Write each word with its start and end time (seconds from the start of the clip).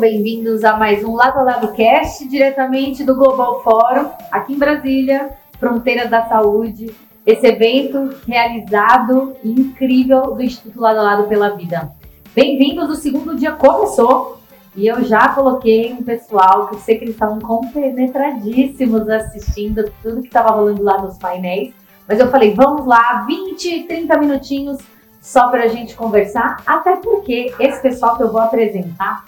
bem-vindos 0.00 0.64
a 0.64 0.78
mais 0.78 1.04
um 1.04 1.14
Lado 1.14 1.40
a 1.40 1.42
Lado 1.42 1.72
Cast, 1.74 2.26
diretamente 2.26 3.04
do 3.04 3.14
Global 3.14 3.62
Fórum, 3.62 4.08
aqui 4.32 4.54
em 4.54 4.58
Brasília, 4.58 5.32
Fronteira 5.58 6.08
da 6.08 6.26
Saúde. 6.26 6.90
Esse 7.26 7.46
evento 7.46 8.16
realizado 8.26 9.36
e 9.44 9.50
incrível 9.50 10.34
do 10.34 10.42
Instituto 10.42 10.80
Lado 10.80 11.00
a 11.00 11.02
Lado 11.02 11.28
pela 11.28 11.50
Vida. 11.50 11.92
Bem-vindos, 12.34 12.88
o 12.88 12.94
segundo 12.94 13.36
dia 13.36 13.52
começou 13.52 14.40
e 14.74 14.86
eu 14.86 15.04
já 15.04 15.28
coloquei 15.34 15.92
um 15.92 16.02
pessoal 16.02 16.68
que 16.68 16.76
eu 16.76 16.78
sei 16.78 16.96
que 16.96 17.04
eles 17.04 17.14
estavam 17.14 17.38
compenetradíssimos 17.38 19.06
assistindo 19.06 19.92
tudo 20.02 20.22
que 20.22 20.28
estava 20.28 20.54
rolando 20.56 20.82
lá 20.82 21.02
nos 21.02 21.18
painéis. 21.18 21.74
Mas 22.08 22.18
eu 22.18 22.30
falei, 22.30 22.54
vamos 22.54 22.86
lá, 22.86 23.26
20, 23.26 23.82
30 23.82 24.18
minutinhos 24.18 24.78
só 25.20 25.50
para 25.50 25.64
a 25.64 25.68
gente 25.68 25.94
conversar, 25.94 26.62
até 26.66 26.96
porque 26.96 27.52
esse 27.60 27.82
pessoal 27.82 28.16
que 28.16 28.22
eu 28.22 28.32
vou 28.32 28.40
apresentar, 28.40 29.24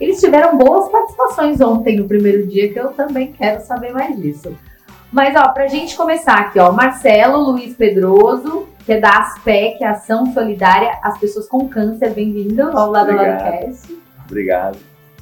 eles 0.00 0.20
tiveram 0.20 0.56
boas 0.58 0.90
participações 0.90 1.60
ontem 1.60 1.98
no 1.98 2.06
primeiro 2.06 2.46
dia, 2.46 2.72
que 2.72 2.78
eu 2.78 2.88
também 2.88 3.32
quero 3.32 3.60
saber 3.64 3.92
mais 3.92 4.16
disso. 4.20 4.56
Mas, 5.12 5.36
ó, 5.36 5.48
pra 5.48 5.68
gente 5.68 5.96
começar 5.96 6.34
aqui, 6.34 6.58
ó, 6.58 6.72
Marcelo 6.72 7.38
Luiz 7.50 7.76
Pedroso, 7.76 8.66
que 8.84 8.94
é 8.94 9.00
da 9.00 9.10
ASPEC, 9.10 9.84
Ação 9.84 10.26
Solidária 10.32 10.98
às 11.02 11.18
Pessoas 11.18 11.46
com 11.46 11.68
Câncer, 11.68 12.10
bem-vindo 12.12 12.62
ao 12.76 12.90
lado 12.90 13.12
do 13.12 13.18
Cast. 13.18 13.96
Obrigado. 14.26 14.76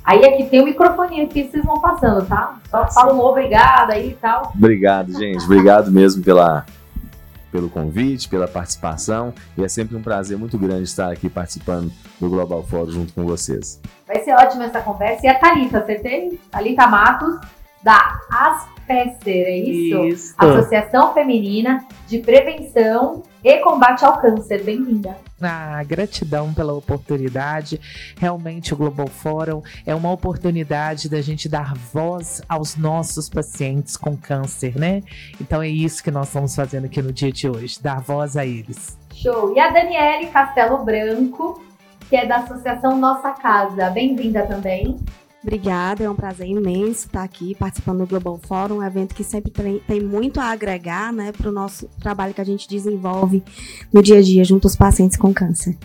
Aí 0.05 0.25
aqui 0.25 0.47
tem 0.47 0.61
o 0.61 0.63
um 0.63 0.67
microfone 0.67 1.21
aqui, 1.21 1.45
vocês 1.45 1.65
vão 1.65 1.79
passando, 1.79 2.27
tá? 2.27 2.57
Só 2.69 2.89
fala 2.89 3.15
um 3.15 3.21
obrigado 3.21 3.91
aí 3.91 4.11
e 4.11 4.15
tal. 4.15 4.53
Obrigado, 4.57 5.13
gente. 5.13 5.45
Obrigado 5.45 5.93
mesmo 5.93 6.25
pela 6.25 6.65
pelo 7.53 7.69
convite, 7.71 8.29
pela 8.29 8.49
participação. 8.49 9.33
E 9.57 9.63
é 9.63 9.69
sempre 9.69 9.97
um 9.97 10.03
prazer 10.03 10.37
muito 10.39 10.59
grande 10.59 10.85
estar 10.85 11.13
aqui 11.13 11.29
participando 11.29 11.93
do 12.19 12.29
Global 12.29 12.65
Fórum 12.65 12.91
junto 12.91 13.13
com 13.13 13.25
vocês. 13.25 13.81
Vai 14.07 14.25
ser 14.25 14.33
ótima 14.33 14.65
essa 14.65 14.81
conversa. 14.81 15.27
E 15.27 15.29
a 15.29 15.39
Thalita, 15.39 15.79
acertei? 15.79 16.41
Thalita 16.51 16.87
Matos, 16.87 17.39
da 17.83 18.21
ASPECER, 18.31 19.47
é 19.47 19.57
isso? 19.59 20.05
Isso. 20.05 20.35
Associação 20.39 21.13
Feminina 21.13 21.85
de 22.07 22.19
Prevenção 22.19 23.23
e 23.43 23.59
Combate 23.59 24.05
ao 24.05 24.21
Câncer. 24.21 24.63
Bem-vinda. 24.63 25.17
Ah, 25.41 25.83
gratidão 25.83 26.55
pela 26.55 26.73
oportunidade. 26.73 27.81
Realmente 28.17 28.73
o 28.73 28.77
Global 28.77 29.09
Forum 29.09 29.63
é 29.85 29.93
uma 29.95 30.13
oportunidade 30.13 31.09
da 31.09 31.21
gente 31.21 31.49
dar 31.49 31.75
voz 31.75 32.41
aos 32.49 32.77
nossos 32.77 33.29
pacientes 33.29 33.97
com 33.97 34.17
câncer, 34.17 34.79
né? 34.79 35.03
Então 35.41 35.61
é 35.61 35.69
isso 35.69 36.03
que 36.05 36.11
nós 36.13 36.29
estamos 36.29 36.55
fazendo 36.55 36.85
aqui 36.85 37.03
no 37.03 37.13
dia 37.13 37.33
de 37.33 37.49
hoje, 37.49 37.83
dar 37.83 38.01
voz 38.01 38.37
a 38.37 38.47
eles. 38.47 38.97
Show! 39.13 39.53
E 39.57 39.59
a 39.59 39.71
Daniele 39.71 40.29
Castelo 40.29 40.85
Branco, 40.85 41.61
que 42.09 42.15
é 42.15 42.27
da 42.27 42.37
Associação 42.37 42.97
Nossa 42.97 43.31
Casa. 43.33 43.91
Bem-vinda 43.91 44.47
também. 44.47 45.01
Obrigada, 45.43 46.05
é 46.05 46.11
um 46.11 46.15
prazer 46.15 46.47
imenso 46.47 47.07
estar 47.07 47.25
aqui 47.25 47.55
participando 47.57 47.99
do 47.99 48.07
Global 48.07 48.39
Forum, 48.39 48.77
um 48.77 48.83
evento 48.83 49.13
que 49.13 49.25
sempre 49.25 49.51
tem, 49.51 49.81
tem 49.81 50.01
muito 50.01 50.39
a 50.39 50.45
agregar 50.45 51.13
né, 51.13 51.33
para 51.33 51.49
o 51.49 51.53
nosso 51.53 51.89
trabalho 52.01 52.33
que 52.33 52.41
a 52.41 52.45
gente 52.45 52.69
desenvolve 52.69 53.43
no 53.93 54.01
dia 54.01 54.19
a 54.19 54.23
dia 54.23 54.45
junto 54.45 54.67
aos 54.67 54.77
pacientes 54.77 55.17
com 55.17 55.35
câncer. 55.35 55.77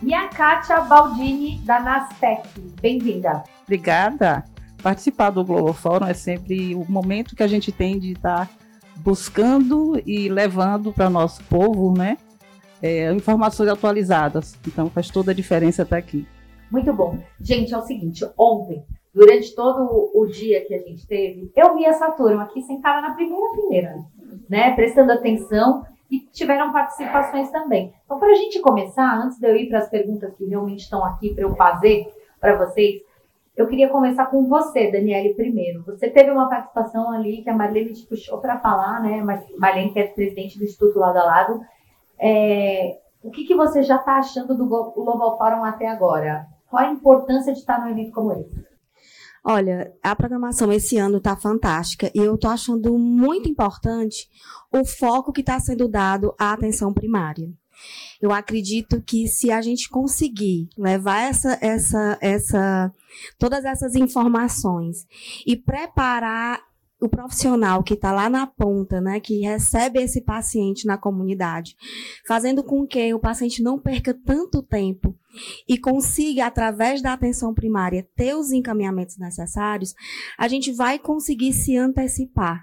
E 0.00 0.14
a 0.14 0.28
Kátia 0.28 0.80
Baldini, 0.82 1.58
da 1.64 1.80
Nastec. 1.80 2.48
Bem-vinda. 2.80 3.42
Obrigada. 3.64 4.44
Participar 4.82 5.30
do 5.30 5.44
Global 5.44 5.74
Forum 5.74 6.06
é 6.06 6.14
sempre 6.14 6.74
o 6.74 6.84
momento 6.88 7.34
que 7.34 7.42
a 7.42 7.48
gente 7.48 7.72
tem 7.72 7.98
de 7.98 8.12
estar 8.12 8.48
buscando 8.96 10.00
e 10.06 10.28
levando 10.28 10.92
para 10.92 11.10
nosso 11.10 11.42
povo 11.44 11.96
né, 11.96 12.18
é, 12.80 13.12
informações 13.12 13.68
atualizadas. 13.68 14.56
Então 14.66 14.88
faz 14.90 15.08
toda 15.08 15.32
a 15.32 15.34
diferença 15.34 15.82
estar 15.82 15.96
aqui. 15.96 16.26
Muito 16.72 16.90
bom. 16.94 17.18
Gente, 17.38 17.74
é 17.74 17.76
o 17.76 17.82
seguinte, 17.82 18.24
ontem, 18.36 18.82
durante 19.14 19.54
todo 19.54 20.10
o 20.14 20.24
dia 20.24 20.64
que 20.64 20.74
a 20.74 20.78
gente 20.78 21.06
teve, 21.06 21.52
eu 21.54 21.76
vi 21.76 21.84
essa 21.84 22.10
turma 22.12 22.44
aqui 22.44 22.62
sentada 22.62 23.06
na 23.06 23.14
primeira 23.14 23.54
fileira, 23.54 23.96
né? 24.48 24.74
Prestando 24.74 25.12
atenção 25.12 25.84
e 26.10 26.20
tiveram 26.32 26.72
participações 26.72 27.50
também. 27.50 27.92
Então, 28.06 28.18
para 28.18 28.30
a 28.30 28.34
gente 28.34 28.58
começar, 28.60 29.18
antes 29.18 29.38
de 29.38 29.46
eu 29.46 29.54
ir 29.54 29.68
para 29.68 29.80
as 29.80 29.90
perguntas 29.90 30.34
que 30.34 30.46
realmente 30.46 30.80
estão 30.80 31.04
aqui 31.04 31.34
para 31.34 31.44
eu 31.44 31.54
fazer 31.54 32.10
para 32.40 32.56
vocês, 32.56 33.02
eu 33.54 33.66
queria 33.66 33.90
começar 33.90 34.24
com 34.26 34.48
você, 34.48 34.90
Daniele, 34.90 35.34
primeiro. 35.34 35.84
Você 35.84 36.08
teve 36.08 36.30
uma 36.30 36.48
participação 36.48 37.10
ali 37.10 37.42
que 37.42 37.50
a 37.50 37.54
Marlene 37.54 37.92
te 37.92 38.06
puxou 38.06 38.38
para 38.38 38.58
falar, 38.60 39.02
né? 39.02 39.22
Marlene, 39.58 39.92
que 39.92 39.98
é 39.98 40.06
presidente 40.06 40.58
do 40.58 40.64
Instituto 40.64 40.98
Lado 40.98 41.18
a 41.18 41.24
Lado. 41.24 41.60
É, 42.18 42.98
o 43.22 43.30
que, 43.30 43.44
que 43.44 43.54
você 43.54 43.82
já 43.82 43.96
está 43.96 44.16
achando 44.16 44.56
do 44.56 44.66
Global 44.66 45.36
Forum 45.36 45.64
até 45.64 45.86
agora? 45.86 46.50
Qual 46.72 46.82
a 46.82 46.90
importância 46.90 47.52
de 47.52 47.58
estar 47.58 47.84
num 47.84 47.90
evento 47.90 48.12
como 48.12 48.32
esse? 48.32 48.64
Olha, 49.44 49.92
a 50.02 50.16
programação 50.16 50.72
esse 50.72 50.96
ano 50.96 51.18
está 51.18 51.36
fantástica 51.36 52.10
e 52.14 52.18
eu 52.18 52.34
estou 52.34 52.50
achando 52.50 52.96
muito 52.96 53.46
importante 53.46 54.26
o 54.72 54.82
foco 54.82 55.34
que 55.34 55.42
está 55.42 55.60
sendo 55.60 55.86
dado 55.86 56.34
à 56.38 56.54
atenção 56.54 56.90
primária. 56.90 57.52
Eu 58.22 58.32
acredito 58.32 59.02
que 59.02 59.28
se 59.28 59.52
a 59.52 59.60
gente 59.60 59.90
conseguir 59.90 60.70
levar 60.78 61.20
essa, 61.20 61.58
essa, 61.60 62.16
essa, 62.22 62.90
todas 63.38 63.66
essas 63.66 63.94
informações 63.94 65.06
e 65.46 65.54
preparar 65.54 66.58
o 67.02 67.08
profissional 67.08 67.82
que 67.82 67.94
está 67.94 68.12
lá 68.12 68.30
na 68.30 68.46
ponta, 68.46 69.00
né, 69.00 69.18
que 69.18 69.40
recebe 69.40 70.00
esse 70.00 70.20
paciente 70.20 70.86
na 70.86 70.96
comunidade, 70.96 71.74
fazendo 72.28 72.62
com 72.62 72.86
que 72.86 73.12
o 73.12 73.18
paciente 73.18 73.60
não 73.60 73.76
perca 73.76 74.14
tanto 74.14 74.62
tempo 74.62 75.18
e 75.68 75.76
consiga, 75.76 76.46
através 76.46 77.02
da 77.02 77.12
atenção 77.12 77.52
primária, 77.52 78.08
ter 78.14 78.36
os 78.36 78.52
encaminhamentos 78.52 79.18
necessários, 79.18 79.94
a 80.38 80.46
gente 80.46 80.70
vai 80.72 80.96
conseguir 80.96 81.52
se 81.52 81.76
antecipar 81.76 82.62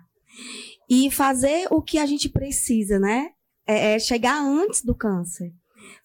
e 0.89 1.11
fazer 1.11 1.67
o 1.69 1.81
que 1.81 1.97
a 1.97 2.05
gente 2.05 2.29
precisa, 2.29 2.97
né? 2.97 3.31
É, 3.67 3.95
é 3.95 3.99
chegar 3.99 4.41
antes 4.41 4.83
do 4.83 4.95
câncer 4.95 5.51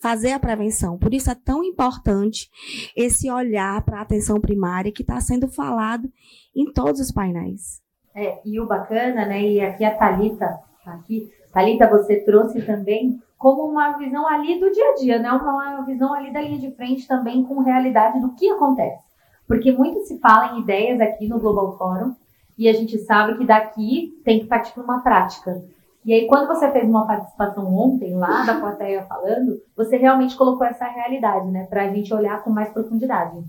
fazer 0.01 0.33
a 0.33 0.41
prevenção. 0.41 0.99
Por 0.99 1.12
isso 1.12 1.31
é 1.31 1.34
tão 1.34 1.62
importante 1.62 2.49
esse 2.97 3.31
olhar 3.31 3.83
para 3.84 3.99
a 3.99 4.03
atenção 4.03 4.41
primária 4.41 4.93
que 4.93 5.03
está 5.03 5.21
sendo 5.21 5.49
falado 5.49 6.11
em 6.55 6.71
todos 6.72 7.01
os 7.01 7.12
painéis. 7.12 7.84
É, 8.14 8.38
e 8.44 8.60
o 8.60 8.66
bacana, 8.66 9.26
né? 9.26 9.42
E 9.42 9.60
aqui 9.60 9.84
a 9.84 9.94
Talita, 9.94 10.60
aqui, 10.86 11.30
Talita, 11.52 11.88
você 11.88 12.20
trouxe 12.20 12.62
também 12.62 13.20
como 13.36 13.69
uma 13.69 13.98
visão 13.98 14.26
ali 14.26 14.58
do 14.60 14.70
dia 14.70 14.91
a 14.91 14.94
dia, 14.94 15.19
né? 15.19 15.30
Uma 15.30 15.82
visão 15.84 16.14
ali 16.14 16.32
da 16.32 16.41
linha 16.41 16.58
de 16.58 16.70
frente 16.76 17.06
também 17.08 17.44
com 17.44 17.60
realidade 17.60 18.20
do 18.20 18.34
que 18.34 18.48
acontece. 18.48 19.03
Porque 19.47 19.72
muito 19.72 20.00
se 20.00 20.19
fala 20.19 20.56
em 20.56 20.60
ideias 20.60 21.00
aqui 21.00 21.28
no 21.28 21.41
Global 21.41 21.76
Forum 21.76 22.14
e 22.56 22.69
a 22.69 22.72
gente 22.72 22.98
sabe 22.98 23.36
que 23.36 23.44
daqui 23.44 24.12
tem 24.24 24.41
que 24.41 24.47
partir 24.47 24.72
para 24.72 24.84
uma 24.84 25.03
prática. 25.03 25.62
E 26.04 26.12
aí, 26.12 26.26
quando 26.26 26.47
você 26.47 26.70
fez 26.70 26.88
uma 26.88 27.06
participação 27.06 27.66
ontem 27.74 28.14
lá 28.14 28.44
da 28.44 28.60
plateia 28.60 29.04
falando, 29.04 29.60
você 29.74 29.97
realmente 29.97 30.36
colocou 30.36 30.66
essa 30.66 30.84
realidade, 30.86 31.50
né? 31.50 31.64
Para 31.64 31.84
a 31.84 31.88
gente 31.88 32.12
olhar 32.12 32.42
com 32.44 32.50
mais 32.50 32.70
profundidade. 32.70 33.42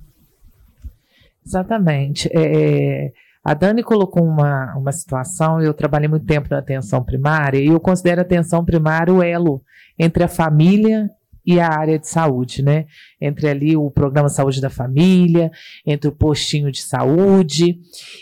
Exatamente. 1.45 2.29
É, 2.33 3.11
a 3.45 3.53
Dani 3.53 3.83
colocou 3.83 4.23
uma, 4.23 4.75
uma 4.75 4.91
situação, 4.91 5.61
eu 5.61 5.71
trabalhei 5.71 6.07
muito 6.07 6.25
tempo 6.25 6.47
na 6.49 6.57
atenção 6.57 7.03
primária, 7.03 7.59
e 7.59 7.67
eu 7.67 7.79
considero 7.79 8.21
a 8.21 8.23
atenção 8.23 8.65
primária 8.65 9.13
o 9.13 9.21
elo 9.21 9.61
entre 9.99 10.23
a 10.23 10.27
família 10.27 11.07
e 11.45 11.59
a 11.59 11.69
área 11.69 11.99
de 11.99 12.07
saúde, 12.07 12.63
né? 12.63 12.87
Entre 13.21 13.47
ali 13.47 13.77
o 13.77 13.91
programa 13.91 14.29
Saúde 14.29 14.59
da 14.59 14.69
Família, 14.71 15.51
entre 15.85 16.09
o 16.09 16.11
postinho 16.11 16.71
de 16.71 16.81
saúde. 16.81 17.77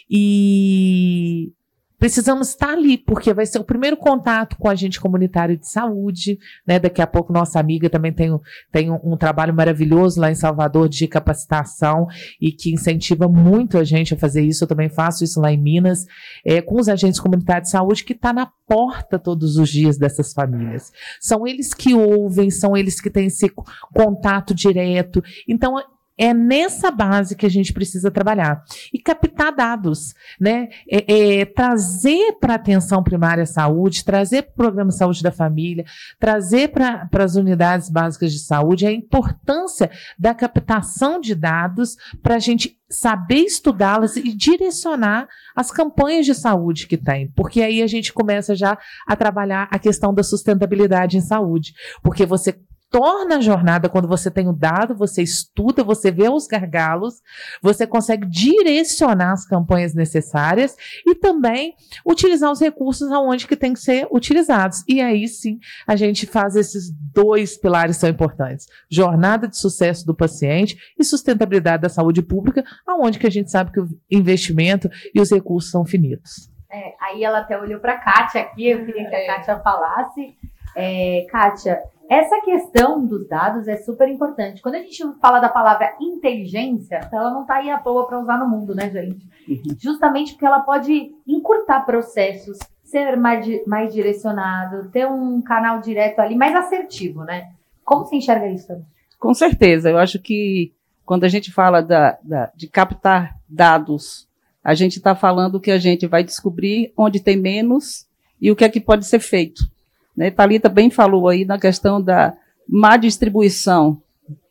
E 0.10 1.54
precisamos 2.04 2.50
estar 2.50 2.72
ali, 2.72 2.98
porque 2.98 3.34
vai 3.34 3.46
ser 3.46 3.60
o 3.60 3.64
primeiro 3.64 3.96
contato 3.96 4.58
com 4.58 4.68
a 4.68 4.76
gente 4.76 5.00
comunitário 5.00 5.58
de 5.58 5.70
saúde, 5.70 6.38
né? 6.68 6.78
Daqui 6.78 7.02
a 7.02 7.08
pouco 7.08 7.32
nossa 7.32 7.62
amiga 7.62 7.90
também 7.90 8.12
tem, 8.12 8.38
tem 8.74 8.92
um, 8.92 9.00
um, 9.14 9.16
trabalho 9.16 9.54
maravilhoso 9.54 10.20
lá 10.20 10.30
em 10.30 10.36
Salvador 10.36 10.90
de 10.90 11.08
capacitação 11.08 12.06
e 12.42 12.52
que 12.52 12.74
incentiva 12.74 13.30
muito 13.30 13.78
a 13.78 13.86
gente 13.86 14.14
a 14.14 14.18
fazer 14.18 14.42
isso. 14.42 14.66
Eu 14.66 14.68
também 14.68 14.90
faço 14.90 15.24
isso 15.24 15.40
lá 15.40 15.54
em 15.54 15.58
Minas, 15.58 16.06
é, 16.44 16.62
com 16.62 16.78
os 16.78 16.90
agentes 16.90 17.22
comunitários 17.22 17.70
de 17.70 17.72
saúde 17.72 18.04
que 18.04 18.12
está 18.12 18.34
na 18.34 18.52
porta 18.68 19.18
todos 19.18 19.56
os 19.56 19.70
dias 19.70 19.98
dessas 19.98 20.34
famílias. 20.34 20.92
São 21.22 21.48
eles 21.48 21.74
que 21.74 21.94
ouvem, 21.94 22.50
são 22.50 22.76
eles 22.76 23.00
que 23.00 23.10
têm 23.10 23.28
esse 23.28 23.50
contato 23.94 24.54
direto. 24.54 25.24
Então, 25.48 25.78
é 26.18 26.34
nessa 26.34 26.92
base 26.92 27.36
que 27.36 27.46
a 27.46 27.50
gente 27.50 27.74
precisa 27.74 28.12
trabalhar. 28.12 28.64
E 28.94 29.00
captar 29.00 29.54
dados, 29.54 30.14
né? 30.40 30.70
É, 30.90 31.42
é, 31.42 31.46
trazer 31.46 32.34
para 32.40 32.54
a 32.54 32.56
atenção 32.56 33.04
primária 33.04 33.46
saúde, 33.46 34.06
trazer 34.06 34.44
para 34.44 34.52
o 34.52 34.56
programa 34.56 34.90
de 34.90 34.98
saúde 34.98 35.24
da 35.24 35.32
família, 35.32 35.86
trazer 36.20 36.70
para 36.70 37.08
as 37.14 37.36
unidades 37.36 37.90
básicas 37.90 38.32
de 38.32 38.40
saúde 38.40 38.86
a 38.86 38.92
importância 38.92 39.90
da 40.18 40.34
captação 40.34 41.20
de 41.20 41.34
dados 41.36 41.98
para 42.22 42.36
a 42.36 42.40
gente 42.40 42.78
saber 42.90 43.42
estudá-las 43.46 44.16
e 44.16 44.34
direcionar 44.34 45.28
as 45.56 45.72
campanhas 45.72 46.26
de 46.26 46.36
saúde 46.36 46.88
que 46.88 46.98
tem, 46.98 47.28
porque 47.36 47.62
aí 47.62 47.82
a 47.82 47.88
gente 47.88 48.14
começa 48.14 48.56
já 48.56 48.78
a 49.08 49.16
trabalhar 49.16 49.68
a 49.72 49.80
questão 49.80 50.14
da 50.14 50.22
sustentabilidade 50.22 51.18
em 51.18 51.22
saúde, 51.22 51.74
porque 52.04 52.24
você 52.24 52.56
torna 52.94 53.38
a 53.38 53.42
jornada, 53.42 53.90
quando 53.90 54.08
você 54.08 54.30
tem 54.30 54.48
o 54.48 54.54
dado, 54.54 54.94
você 54.94 55.24
estuda, 55.24 55.84
você 55.84 56.12
vê 56.12 56.30
os 56.30 56.46
gargalos, 56.46 57.24
você 57.60 57.88
consegue 57.88 58.28
direcionar 58.28 59.32
as 59.32 59.48
campanhas 59.48 59.96
necessárias 59.96 60.78
e 61.04 61.16
também 61.16 61.74
utilizar 62.06 62.52
os 62.52 62.62
recursos 62.62 63.12
aonde 63.12 63.48
que 63.48 63.56
tem 63.56 63.74
que 63.74 63.80
ser 63.80 64.08
utilizados. 64.12 64.84
E 64.88 65.02
aí 65.02 65.28
sim, 65.28 65.58
a 65.88 65.96
gente 65.96 66.28
faz 66.28 66.56
esses 66.56 66.92
dois 67.12 67.58
pilares 67.58 67.98
são 67.98 68.08
importantes: 68.08 68.68
jornada 68.88 69.48
de 69.48 69.58
sucesso 69.58 70.06
do 70.06 70.14
paciente 70.14 70.78
e 70.96 71.04
sustentabilidade 71.04 71.82
da 71.82 71.90
saúde 71.90 72.22
pública, 72.22 72.64
aonde 72.88 73.18
que 73.18 73.26
a 73.26 73.32
gente 73.32 73.50
sabe 73.50 73.72
que 73.72 73.80
o 73.80 73.90
investimento 74.12 74.88
e 75.16 75.20
os 75.20 75.32
recursos 75.32 75.72
são 75.72 75.84
finitos. 75.84 76.48
É, 76.72 76.94
aí 77.02 77.24
ela 77.24 77.40
até 77.40 77.60
olhou 77.60 77.80
para 77.80 77.94
a 77.94 77.98
Kátia 77.98 78.42
aqui, 78.42 78.68
eu 78.68 78.86
queria 78.86 79.10
que 79.10 79.16
a 79.16 79.20
é. 79.20 79.26
Kátia 79.26 79.60
falasse. 79.62 80.38
É, 80.76 81.26
Kátia, 81.32 81.80
essa 82.10 82.42
questão 82.42 83.06
dos 83.06 83.28
dados 83.28 83.68
é 83.68 83.78
super 83.78 84.08
importante. 84.08 84.62
Quando 84.62 84.76
a 84.76 84.80
gente 84.80 85.02
fala 85.20 85.40
da 85.40 85.50
palavra 85.50 85.96
inteligência, 86.00 87.00
ela 87.12 87.32
não 87.32 87.42
está 87.42 87.56
aí 87.56 87.70
à 87.70 87.80
toa 87.80 88.06
para 88.06 88.20
usar 88.20 88.38
no 88.38 88.50
mundo, 88.50 88.76
né, 88.76 88.90
gente? 88.90 89.28
Uhum. 89.48 89.76
Justamente 89.80 90.34
porque 90.34 90.46
ela 90.46 90.60
pode 90.60 91.12
encurtar 91.28 91.86
processos, 91.86 92.58
ser 92.84 93.16
mais, 93.18 93.46
mais 93.66 93.94
direcionado, 93.94 94.90
ter 94.90 95.08
um 95.08 95.42
canal 95.42 95.80
direto 95.82 96.20
ali 96.20 96.36
mais 96.36 96.56
assertivo, 96.56 97.24
né? 97.24 97.52
Como 97.84 98.06
você 98.06 98.18
enxerga 98.18 98.48
isso 98.48 98.68
também? 98.68 98.86
Com 99.20 99.34
certeza. 99.34 99.90
Eu 99.90 99.98
acho 99.98 100.20
que 100.20 100.74
quando 101.06 101.24
a 101.24 101.30
gente 101.30 101.52
fala 101.52 101.82
da, 101.82 102.18
da 102.24 102.52
de 102.56 102.68
captar 102.68 103.38
dados, 103.48 104.28
a 104.64 104.74
gente 104.74 104.98
está 104.98 105.16
falando 105.16 105.60
que 105.60 105.72
a 105.72 105.78
gente 105.78 106.08
vai 106.08 106.24
descobrir 106.24 106.94
onde 106.96 107.20
tem 107.20 107.38
menos 107.38 108.08
e 108.40 108.52
o 108.52 108.56
que 108.56 108.64
é 108.64 108.70
que 108.70 108.80
pode 108.80 109.06
ser 109.06 109.20
feito. 109.20 109.64
Né? 110.16 110.32
Thalita 110.32 110.70
bem 110.70 110.90
falou 110.90 111.28
aí 111.28 111.46
na 111.46 111.60
questão 111.60 112.02
da 112.02 112.36
má 112.68 112.98
distribuição 112.98 114.02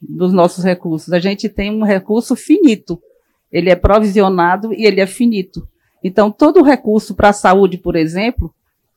dos 0.00 0.32
nossos 0.32 0.64
recursos. 0.64 1.12
A 1.12 1.18
gente 1.18 1.48
tem 1.48 1.70
um 1.70 1.84
recurso 1.84 2.36
finito. 2.36 3.00
Ele 3.50 3.70
é 3.70 3.76
provisionado 3.76 4.72
e 4.72 4.84
ele 4.84 5.00
é 5.00 5.06
finito. 5.06 5.68
Então, 6.02 6.30
todo 6.30 6.62
recurso 6.62 7.14
para 7.14 7.28
a 7.28 7.32
saúde, 7.32 7.78
por 7.78 7.96
exemplo, 7.96 8.52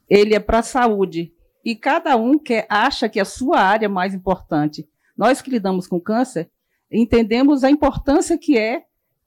ele 0.09 0.33
é 0.33 0.39
para 0.39 0.59
a 0.59 0.63
saúde. 0.63 1.31
E 1.63 1.75
cada 1.75 2.15
um 2.15 2.37
que 2.37 2.65
acha 2.69 3.09
que 3.09 3.19
a 3.19 3.25
sua 3.25 3.59
área 3.59 3.85
é 3.85 3.89
mais 3.89 4.13
importante. 4.13 4.87
Nós 5.17 5.41
que 5.41 5.49
lidamos 5.49 5.87
com 5.87 5.99
câncer, 5.99 6.49
entendemos 6.91 7.63
a 7.63 7.69
importância 7.69 8.37
que 8.37 8.57
é 8.57 8.83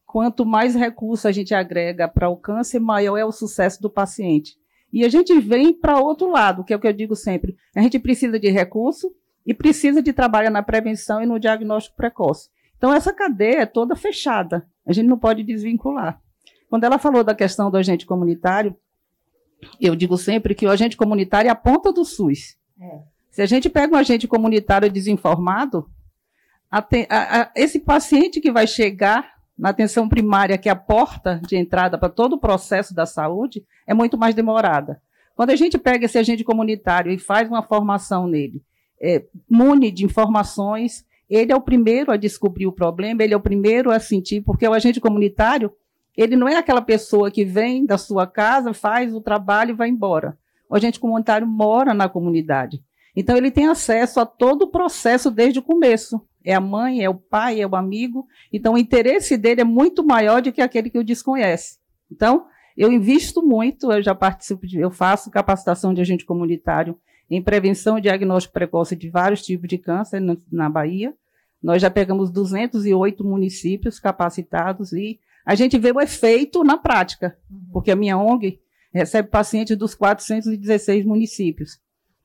quanto 0.07 0.47
mais 0.47 0.75
recursos 0.75 1.27
a 1.27 1.33
gente 1.33 1.55
agrega 1.55 2.09
para 2.09 2.29
o 2.29 2.37
câncer, 2.37 2.81
maior 2.81 3.17
é 3.17 3.25
o 3.25 3.33
sucesso 3.33 3.81
do 3.83 3.91
paciente. 3.91 4.57
E 4.93 5.05
a 5.05 5.09
gente 5.09 5.39
vem 5.39 5.73
para 5.73 6.01
outro 6.01 6.31
lado, 6.31 6.65
que 6.65 6.73
é 6.73 6.77
o 6.77 6.81
que 6.81 6.89
eu 6.89 6.93
digo 6.93 7.15
sempre. 7.15 7.57
A 7.75 7.81
gente 7.83 7.99
precisa 7.99 8.39
de 8.39 8.51
recurso 8.51 9.15
e 9.45 9.53
precisa 9.53 10.03
de 10.03 10.13
trabalho 10.13 10.51
na 10.51 10.63
prevenção 10.63 11.23
e 11.23 11.27
no 11.27 11.39
diagnóstico 11.39 11.97
precoce. 11.97 12.51
Então, 12.77 12.93
essa 12.93 13.13
cadeia 13.13 13.63
é 13.63 13.67
toda 13.67 13.97
fechada. 13.97 14.67
A 14.87 14.93
gente 14.93 15.07
não 15.07 15.19
pode 15.19 15.43
desvincular. 15.43 16.21
Quando 16.71 16.85
ela 16.85 16.99
falou 16.99 17.25
da 17.25 17.35
questão 17.35 17.71
do 17.71 17.77
agente 17.77 18.07
comunitário, 18.07 18.77
eu 19.81 19.97
digo 19.97 20.17
sempre 20.17 20.55
que 20.55 20.67
o 20.67 20.71
agente 20.71 20.97
comunitário 20.97 21.49
é 21.49 21.51
a 21.51 21.57
ponta 21.57 21.93
do 21.93 22.05
SUS. 22.05 22.57
É. 22.81 23.03
Se 23.31 23.43
a 23.43 23.47
gente 23.47 23.69
pega 23.69 23.95
um 23.95 23.99
agente 23.99 24.29
comunitário 24.29 24.91
desinformado, 24.91 25.91
a, 26.71 26.79
a, 26.79 27.43
a, 27.43 27.53
esse 27.57 27.81
paciente 27.81 28.41
que 28.41 28.53
vai 28.53 28.67
chegar 28.67 29.38
na 29.59 29.71
atenção 29.71 30.09
primária, 30.09 30.57
que 30.57 30.69
é 30.69 30.73
a 30.73 30.77
porta 30.77 31.41
de 31.47 31.57
entrada 31.57 31.99
para 31.99 32.09
todo 32.09 32.35
o 32.35 32.39
processo 32.39 32.95
da 32.95 33.05
saúde, 33.05 33.65
é 33.87 33.93
muito 33.93 34.17
mais 34.17 34.35
demorada. 34.35 35.03
Quando 35.35 35.51
a 35.51 35.57
gente 35.57 35.77
pega 35.77 36.05
esse 36.05 36.19
agente 36.19 36.45
comunitário 36.45 37.11
e 37.11 37.19
faz 37.19 37.49
uma 37.49 37.63
formação 37.63 38.29
nele, 38.29 38.63
é, 39.01 39.25
mune 39.51 39.91
de 39.91 40.05
informações, 40.05 41.05
ele 41.29 41.53
é 41.53 41.57
o 41.57 41.61
primeiro 41.61 42.13
a 42.13 42.17
descobrir 42.17 42.67
o 42.67 42.73
problema, 42.73 43.23
ele 43.23 43.35
é 43.35 43.37
o 43.37 43.41
primeiro 43.41 43.91
a 43.91 43.99
sentir, 43.99 44.41
porque 44.43 44.67
o 44.67 44.73
agente 44.73 45.01
comunitário, 45.01 45.73
ele 46.17 46.37
não 46.37 46.49
é 46.49 46.57
aquela 46.57 46.83
pessoa 46.83 47.31
que 47.31 47.45
vem 47.45 47.85
da 47.85 47.99
sua 47.99 48.27
casa, 48.27 48.73
faz 48.73 49.15
o 49.15 49.21
trabalho 49.21 49.71
e 49.71 49.77
vai 49.77 49.89
embora. 49.89 50.39
O 50.69 50.77
agente 50.77 51.01
comunitário 51.01 51.47
mora 51.47 51.95
na 51.95 52.09
comunidade. 52.09 52.83
Então, 53.15 53.37
ele 53.37 53.51
tem 53.51 53.67
acesso 53.67 54.21
a 54.21 54.27
todo 54.27 54.63
o 54.63 54.71
processo 54.71 55.31
desde 55.31 55.59
o 55.59 55.63
começo 55.63 56.21
é 56.45 56.55
a 56.55 56.61
mãe, 56.61 57.03
é 57.03 57.09
o 57.09 57.15
pai, 57.15 57.61
é 57.61 57.67
o 57.67 57.77
amigo. 57.77 58.27
Então, 58.53 58.75
o 58.75 58.79
interesse 58.79 59.37
dele 59.37 59.61
é 59.61 59.65
muito 59.65 60.05
maior 60.05 60.41
do 60.41 60.53
que 60.53 60.61
aquele 60.61 60.91
que 60.91 60.99
o 60.99 61.05
desconhece. 61.05 61.79
Então, 62.11 62.47
eu 62.77 62.93
invisto 62.93 63.43
muito, 63.43 63.93
eu 63.93 64.03
já 64.03 64.15
participo, 64.15 64.67
de, 64.67 64.79
eu 64.79 64.91
faço 64.91 65.31
capacitação 65.31 65.93
de 65.93 66.01
agente 66.01 66.25
comunitário 66.25 66.99
em 67.31 67.43
prevenção 67.43 67.99
e 67.99 68.01
diagnóstico 68.01 68.55
precoce 68.55 68.97
de 68.97 69.11
vários 69.11 69.43
tipos 69.43 69.69
de 69.69 69.77
câncer 69.77 70.21
na, 70.21 70.37
na 70.51 70.69
Bahia. 70.69 71.15
Nós 71.63 71.83
já 71.83 71.91
pegamos 71.91 72.31
208 72.31 73.25
municípios 73.25 73.99
capacitados 73.99 74.93
e 74.93 75.19
a 75.45 75.55
gente 75.55 75.79
vê 75.79 75.91
o 75.91 76.01
efeito 76.01 76.63
na 76.63 76.79
prática, 76.79 77.37
porque 77.73 77.91
a 77.91 77.97
minha 77.97 78.17
ONG 78.17 78.61
recebe 78.93 79.29
pacientes 79.29 79.77
dos 79.77 79.95
416 79.95 81.05
municípios. 81.05 81.81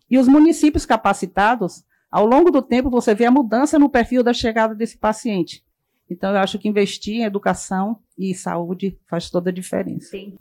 E 0.09 0.17
os 0.17 0.27
municípios 0.27 0.85
capacitados, 0.85 1.83
ao 2.13 2.27
longo 2.27 2.51
do 2.51 2.61
tempo, 2.61 2.91
você 2.91 3.15
vê 3.15 3.25
a 3.25 3.31
mudança 3.31 3.79
no 3.79 3.89
perfil 3.89 4.21
da 4.21 4.31
chegada 4.31 4.75
desse 4.75 4.95
paciente. 4.99 5.65
Então, 6.07 6.29
eu 6.29 6.37
acho 6.37 6.59
que 6.59 6.69
investir 6.69 7.15
em 7.15 7.23
educação 7.23 7.97
e 8.15 8.35
saúde 8.35 8.99
faz 9.09 9.31
toda 9.31 9.49
a 9.49 9.53
diferença. 9.53 10.11
Sim. 10.11 10.37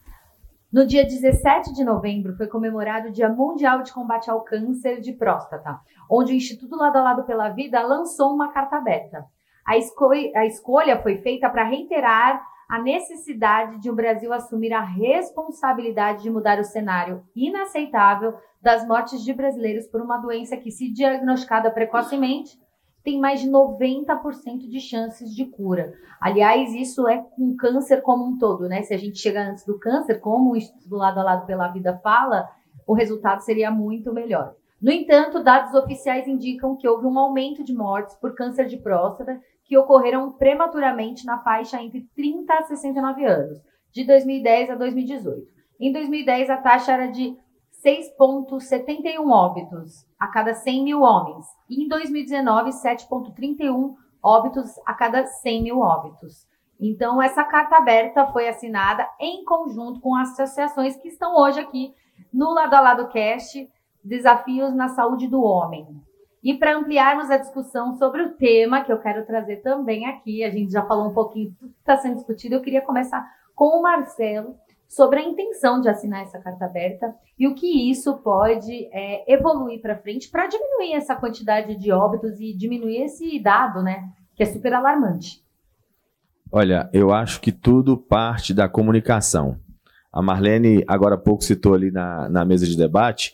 No 0.70 0.86
dia 0.86 1.02
17 1.02 1.72
de 1.72 1.82
novembro 1.82 2.36
foi 2.36 2.46
comemorado 2.46 3.08
o 3.08 3.10
Dia 3.10 3.30
Mundial 3.30 3.82
de 3.82 3.90
Combate 3.90 4.30
ao 4.30 4.42
Câncer 4.42 5.00
de 5.00 5.14
Próstata, 5.14 5.80
onde 6.10 6.34
o 6.34 6.36
Instituto 6.36 6.76
Lado 6.76 6.98
a 6.98 7.02
Lado 7.02 7.24
pela 7.24 7.48
Vida 7.48 7.80
lançou 7.80 8.34
uma 8.34 8.52
carta 8.52 8.76
aberta. 8.76 9.24
A, 9.66 9.78
esco 9.78 10.10
a 10.10 10.44
escolha 10.44 11.00
foi 11.00 11.22
feita 11.22 11.48
para 11.48 11.64
reiterar 11.64 12.42
a 12.72 12.80
necessidade 12.80 13.78
de 13.82 13.90
o 13.90 13.94
Brasil 13.94 14.32
assumir 14.32 14.72
a 14.72 14.80
responsabilidade 14.80 16.22
de 16.22 16.30
mudar 16.30 16.58
o 16.58 16.64
cenário 16.64 17.22
inaceitável 17.36 18.32
das 18.62 18.88
mortes 18.88 19.22
de 19.22 19.34
brasileiros 19.34 19.86
por 19.86 20.00
uma 20.00 20.16
doença 20.16 20.56
que, 20.56 20.70
se 20.70 20.90
diagnosticada 20.90 21.70
precocemente, 21.70 22.58
tem 23.04 23.20
mais 23.20 23.42
de 23.42 23.50
90% 23.50 24.70
de 24.70 24.80
chances 24.80 25.34
de 25.34 25.44
cura. 25.44 25.92
Aliás, 26.18 26.72
isso 26.72 27.06
é 27.06 27.18
com 27.18 27.54
câncer 27.56 28.00
como 28.00 28.24
um 28.24 28.38
todo, 28.38 28.66
né? 28.66 28.80
Se 28.80 28.94
a 28.94 28.98
gente 28.98 29.18
chegar 29.18 29.50
antes 29.50 29.66
do 29.66 29.78
câncer, 29.78 30.18
como 30.18 30.52
o 30.52 30.56
Instituto 30.56 30.96
Lado 30.96 31.20
a 31.20 31.24
Lado 31.24 31.44
pela 31.44 31.68
Vida 31.68 32.00
fala, 32.02 32.48
o 32.86 32.94
resultado 32.94 33.42
seria 33.42 33.70
muito 33.70 34.14
melhor. 34.14 34.54
No 34.80 34.90
entanto, 34.90 35.44
dados 35.44 35.74
oficiais 35.74 36.26
indicam 36.26 36.74
que 36.74 36.88
houve 36.88 37.06
um 37.06 37.18
aumento 37.18 37.62
de 37.62 37.74
mortes 37.74 38.16
por 38.16 38.34
câncer 38.34 38.64
de 38.64 38.78
próstata 38.78 39.38
que 39.64 39.78
ocorreram 39.78 40.32
prematuramente 40.32 41.24
na 41.24 41.38
faixa 41.38 41.82
entre 41.82 42.08
30 42.14 42.52
a 42.52 42.62
69 42.62 43.24
anos, 43.24 43.58
de 43.92 44.04
2010 44.04 44.70
a 44.70 44.74
2018. 44.74 45.46
Em 45.80 45.92
2010, 45.92 46.50
a 46.50 46.56
taxa 46.56 46.92
era 46.92 47.06
de 47.08 47.36
6,71 47.84 49.28
óbitos 49.28 50.06
a 50.18 50.28
cada 50.28 50.54
100 50.54 50.84
mil 50.84 51.00
homens, 51.00 51.44
e 51.68 51.84
em 51.84 51.88
2019, 51.88 52.70
7,31 52.70 53.94
óbitos 54.22 54.78
a 54.86 54.94
cada 54.94 55.26
100 55.26 55.62
mil 55.62 55.78
óbitos. 55.80 56.46
Então, 56.80 57.20
essa 57.20 57.44
carta 57.44 57.76
aberta 57.76 58.26
foi 58.26 58.48
assinada 58.48 59.08
em 59.20 59.44
conjunto 59.44 60.00
com 60.00 60.14
as 60.16 60.32
associações 60.32 60.96
que 60.96 61.08
estão 61.08 61.36
hoje 61.36 61.60
aqui 61.60 61.94
no 62.32 62.52
Lado 62.52 62.74
a 62.74 62.80
Lado 62.80 63.08
Cast, 63.08 63.68
Desafios 64.02 64.74
na 64.74 64.88
Saúde 64.88 65.28
do 65.28 65.42
Homem. 65.42 65.86
E 66.42 66.54
para 66.54 66.76
ampliarmos 66.76 67.30
a 67.30 67.36
discussão 67.36 67.94
sobre 67.94 68.22
o 68.22 68.32
tema, 68.32 68.82
que 68.82 68.92
eu 68.92 68.98
quero 68.98 69.24
trazer 69.24 69.58
também 69.58 70.06
aqui, 70.06 70.42
a 70.42 70.50
gente 70.50 70.72
já 70.72 70.84
falou 70.84 71.08
um 71.08 71.14
pouquinho 71.14 71.50
do 71.60 71.68
que 71.68 71.78
está 71.78 71.96
sendo 71.96 72.16
discutido, 72.16 72.56
eu 72.56 72.60
queria 72.60 72.82
começar 72.82 73.24
com 73.54 73.78
o 73.78 73.82
Marcelo 73.82 74.56
sobre 74.88 75.20
a 75.20 75.22
intenção 75.22 75.80
de 75.80 75.88
assinar 75.88 76.22
essa 76.22 76.40
carta 76.40 76.64
aberta 76.64 77.14
e 77.38 77.46
o 77.46 77.54
que 77.54 77.90
isso 77.90 78.18
pode 78.18 78.88
é, 78.92 79.32
evoluir 79.32 79.80
para 79.80 79.96
frente 79.96 80.28
para 80.28 80.48
diminuir 80.48 80.94
essa 80.94 81.14
quantidade 81.14 81.76
de 81.76 81.92
óbitos 81.92 82.40
e 82.40 82.52
diminuir 82.52 83.04
esse 83.04 83.38
dado, 83.38 83.82
né, 83.82 84.10
que 84.34 84.42
é 84.42 84.46
super 84.46 84.74
alarmante. 84.74 85.42
Olha, 86.50 86.90
eu 86.92 87.12
acho 87.12 87.40
que 87.40 87.52
tudo 87.52 87.96
parte 87.96 88.52
da 88.52 88.68
comunicação. 88.68 89.58
A 90.12 90.20
Marlene, 90.20 90.84
agora 90.86 91.14
há 91.14 91.18
pouco, 91.18 91.42
citou 91.42 91.72
ali 91.72 91.90
na, 91.90 92.28
na 92.28 92.44
mesa 92.44 92.66
de 92.66 92.76
debate 92.76 93.32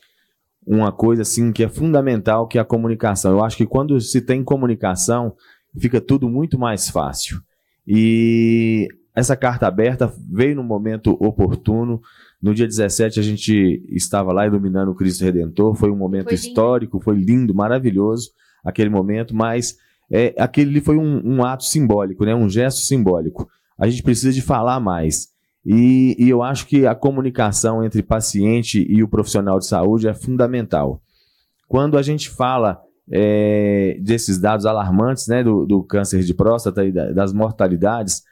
uma 0.69 0.93
coisa 0.93 1.23
assim 1.23 1.51
que 1.51 1.65
é 1.65 1.69
fundamental, 1.69 2.47
que 2.47 2.59
é 2.59 2.61
a 2.61 2.65
comunicação. 2.65 3.33
Eu 3.33 3.43
acho 3.43 3.57
que 3.57 3.65
quando 3.65 3.99
se 4.01 4.21
tem 4.21 4.45
comunicação, 4.45 5.35
fica 5.79 5.99
tudo 5.99 6.29
muito 6.29 6.59
mais 6.59 6.91
fácil. 6.91 7.41
E 7.87 8.87
essa 9.15 9.35
carta 9.35 9.67
aberta 9.67 10.13
veio 10.31 10.55
no 10.55 10.63
momento 10.63 11.17
oportuno. 11.19 12.03
No 12.41 12.55
dia 12.55 12.67
17 12.67 13.19
a 13.19 13.23
gente 13.23 13.83
estava 13.89 14.31
lá 14.31 14.47
iluminando 14.47 14.91
o 14.91 14.95
Cristo 14.95 15.25
Redentor, 15.25 15.75
foi 15.75 15.91
um 15.91 15.97
momento 15.97 16.27
foi 16.27 16.35
histórico, 16.35 17.01
foi 17.01 17.17
lindo, 17.17 17.55
maravilhoso 17.55 18.31
aquele 18.63 18.91
momento, 18.91 19.35
mas 19.35 19.77
é, 20.11 20.35
aquele 20.39 20.81
foi 20.83 20.99
um, 20.99 21.23
um 21.25 21.45
ato 21.45 21.65
simbólico, 21.65 22.27
né? 22.27 22.35
um 22.35 22.49
gesto 22.49 22.81
simbólico. 22.81 23.49
A 23.79 23.89
gente 23.89 24.03
precisa 24.03 24.33
de 24.33 24.43
falar 24.43 24.79
mais. 24.81 25.29
E, 25.65 26.17
e, 26.19 26.29
eu 26.29 26.43
acho 26.43 26.67
que 26.67 26.87
a 26.87 26.95
comunicação 26.95 27.85
entre 27.85 28.03
paciente 28.03 28.87
e 28.88 29.03
o 29.03 29.09
profissional 29.09 29.59
de 29.59 29.67
saúde 29.67 30.09
é 30.09 30.15
fundamental. 30.15 31.03
Quando 31.67 31.99
a 31.99 32.03
gente 32.03 32.31
fala 32.31 32.81
é, 33.11 33.99
desses 34.00 34.38
dados 34.38 34.65
alarmantes 34.67 35.27
né, 35.27 35.43
do, 35.43 35.67
do, 35.67 35.83
câncer 35.83 36.23
de 36.23 36.33
próstata 36.33 36.85
e 36.85 36.93
das 36.93 37.33
mortalidades, 37.33 38.23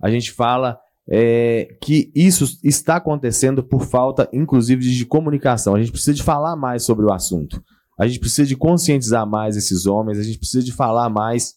a 0.00 0.10
gente 0.10 0.32
fala 0.32 0.78
é, 1.08 1.76
que 1.80 2.10
isso 2.14 2.58
está 2.64 2.96
acontecendo 2.96 3.62
por 3.62 3.84
falta, 3.84 4.28
inclusive, 4.32 4.82
de 4.82 5.04
comunicação. 5.04 5.74
A 5.74 5.78
gente 5.78 5.92
precisa 5.92 6.14
de 6.14 6.22
falar 6.22 6.56
mais 6.56 6.84
sobre 6.84 7.04
o 7.04 7.12
assunto. 7.12 7.62
A 7.98 8.06
gente 8.06 8.20
precisa 8.20 8.46
de 8.46 8.56
conscientizar 8.56 9.26
mais 9.26 9.56
esses 9.56 9.86
homens, 9.86 10.18
a 10.18 10.22
gente 10.22 10.38
precisa 10.38 10.64
de 10.64 10.72
falar 10.72 11.08
mais 11.08 11.54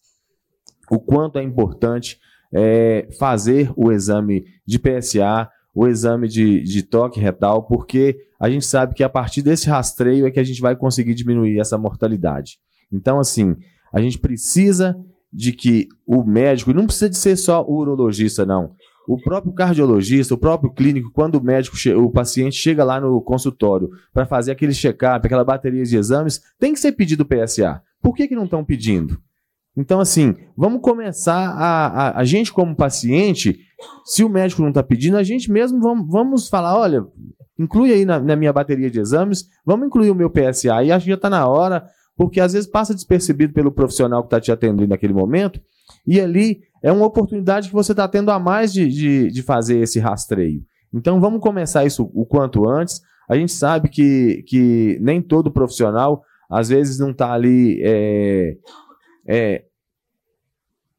o 0.90 1.00
quanto 1.00 1.38
é 1.38 1.44
importante 1.44 2.18
é, 2.54 3.08
fazer 3.20 3.72
o 3.76 3.92
exame 3.92 4.44
de 4.66 4.80
PSA, 4.80 5.50
o 5.74 5.88
exame 5.88 6.28
de, 6.28 6.62
de 6.64 6.84
toque 6.84 7.20
retal, 7.20 7.64
porque 7.64 8.18
a 8.40 8.50
gente 8.50 8.66
sabe 8.66 8.94
que 8.94 9.04
a 9.04 9.10
partir 9.10 9.42
desse 9.42 9.70
rastreio 9.70 10.26
é 10.26 10.32
que 10.32 10.40
a 10.40 10.44
gente 10.44 10.62
vai 10.62 10.76
conseguir 10.76 11.14
diminuir 11.14 11.60
essa 11.60 11.78
mortalidade. 11.78 12.58
Então, 12.92 13.20
assim, 13.20 13.56
a 13.94 14.02
gente 14.02 14.18
precisa 14.18 14.96
de 15.32 15.52
que 15.54 15.88
o 16.08 16.24
médico, 16.24 16.74
não 16.74 16.86
precisa 16.86 17.10
de 17.10 17.18
ser 17.18 17.36
só 17.36 17.64
o 17.64 17.78
urologista, 17.78 18.46
não. 18.46 18.72
O 19.08 19.18
próprio 19.20 19.54
cardiologista, 19.54 20.34
o 20.34 20.38
próprio 20.38 20.72
clínico, 20.72 21.12
quando 21.12 21.36
o 21.36 21.44
médico, 21.44 21.78
o 21.98 22.12
paciente 22.12 22.56
chega 22.56 22.84
lá 22.84 23.00
no 23.00 23.22
consultório 23.22 23.90
para 24.14 24.26
fazer 24.26 24.52
aquele 24.52 24.74
check-up, 24.74 25.26
aquela 25.26 25.44
bateria 25.44 25.84
de 25.84 25.98
exames, 25.98 26.42
tem 26.60 26.74
que 26.74 26.80
ser 26.80 26.92
pedido 26.94 27.26
PSA. 27.26 27.82
Por 28.02 28.16
que, 28.16 28.28
que 28.28 28.36
não 28.36 28.46
estão 28.46 28.64
pedindo? 28.64 29.20
Então, 29.78 30.00
assim, 30.00 30.36
vamos 30.58 30.82
começar 30.82 31.50
a, 31.50 31.88
a, 31.88 32.20
a 32.20 32.24
gente, 32.24 32.52
como 32.52 32.76
paciente, 32.76 33.60
se 34.06 34.24
o 34.24 34.30
médico 34.30 34.62
não 34.62 34.70
está 34.70 34.84
pedindo, 34.84 35.18
a 35.18 35.24
gente 35.24 35.52
mesmo 35.52 35.80
vamos, 35.80 36.08
vamos 36.10 36.50
falar: 36.50 36.78
olha, 36.78 37.06
inclui 37.58 37.94
aí 37.94 38.06
na, 38.06 38.20
na, 38.20 38.36
minha 38.36 38.52
bateria 38.52 38.90
de 38.90 39.00
exames, 39.00 39.46
vamos 39.66 39.88
incluir 39.88 40.12
o 40.12 40.16
meu 40.16 40.30
PSA. 40.30 40.84
E 40.84 40.92
acho 40.92 41.06
que 41.06 41.12
já 41.12 41.16
está 41.16 41.30
na 41.30 41.48
hora, 41.48 41.86
porque 42.18 42.40
às 42.40 42.54
vezes 42.54 42.70
passa 42.70 42.94
despercebido 42.94 43.54
pelo 43.54 43.72
profissional 43.72 44.22
que 44.22 44.28
está 44.28 44.40
te 44.40 44.52
atendendo 44.52 44.88
naquele 44.88 45.14
momento, 45.14 45.62
e 46.06 46.20
ali 46.20 46.62
é 46.84 46.92
uma 46.92 47.06
oportunidade 47.06 47.68
que 47.68 47.74
você 47.74 47.92
está 47.92 48.08
tendo 48.08 48.32
a 48.32 48.40
mais 48.40 48.74
de, 48.74 48.88
de, 48.88 49.32
de 49.32 49.44
fazer 49.44 49.80
esse 49.80 50.00
rastreio. 50.00 50.62
Então 50.94 51.20
vamos 51.20 51.42
começar 51.42 51.86
isso 51.86 52.10
o 52.14 52.26
quanto 52.26 52.68
antes. 52.68 53.02
A 53.30 53.36
gente 53.36 53.52
sabe 53.52 53.90
que, 53.90 54.44
que 54.48 54.98
nem 55.02 55.22
todo 55.22 55.52
profissional, 55.52 56.24
às 56.50 56.70
vezes, 56.70 56.98
não 56.98 57.12
está 57.12 57.32
ali. 57.32 57.80
É, 57.84 58.56
é, 59.32 59.66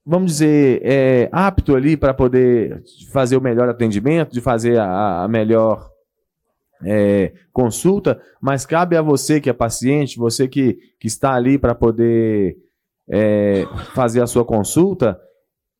vamos 0.06 0.30
dizer, 0.30 0.80
é, 0.84 1.28
apto 1.32 1.74
ali 1.74 1.96
para 1.96 2.14
poder 2.14 2.80
fazer 3.12 3.36
o 3.36 3.40
melhor 3.40 3.68
atendimento, 3.68 4.32
de 4.32 4.40
fazer 4.40 4.78
a, 4.78 5.24
a 5.24 5.28
melhor 5.28 5.90
é, 6.84 7.32
consulta, 7.52 8.22
mas 8.40 8.64
cabe 8.64 8.96
a 8.96 9.02
você 9.02 9.40
que 9.40 9.50
é 9.50 9.52
paciente, 9.52 10.16
você 10.16 10.46
que, 10.46 10.78
que 11.00 11.08
está 11.08 11.34
ali 11.34 11.58
para 11.58 11.74
poder 11.74 12.56
é, 13.08 13.66
fazer 13.94 14.22
a 14.22 14.28
sua 14.28 14.44
consulta, 14.44 15.20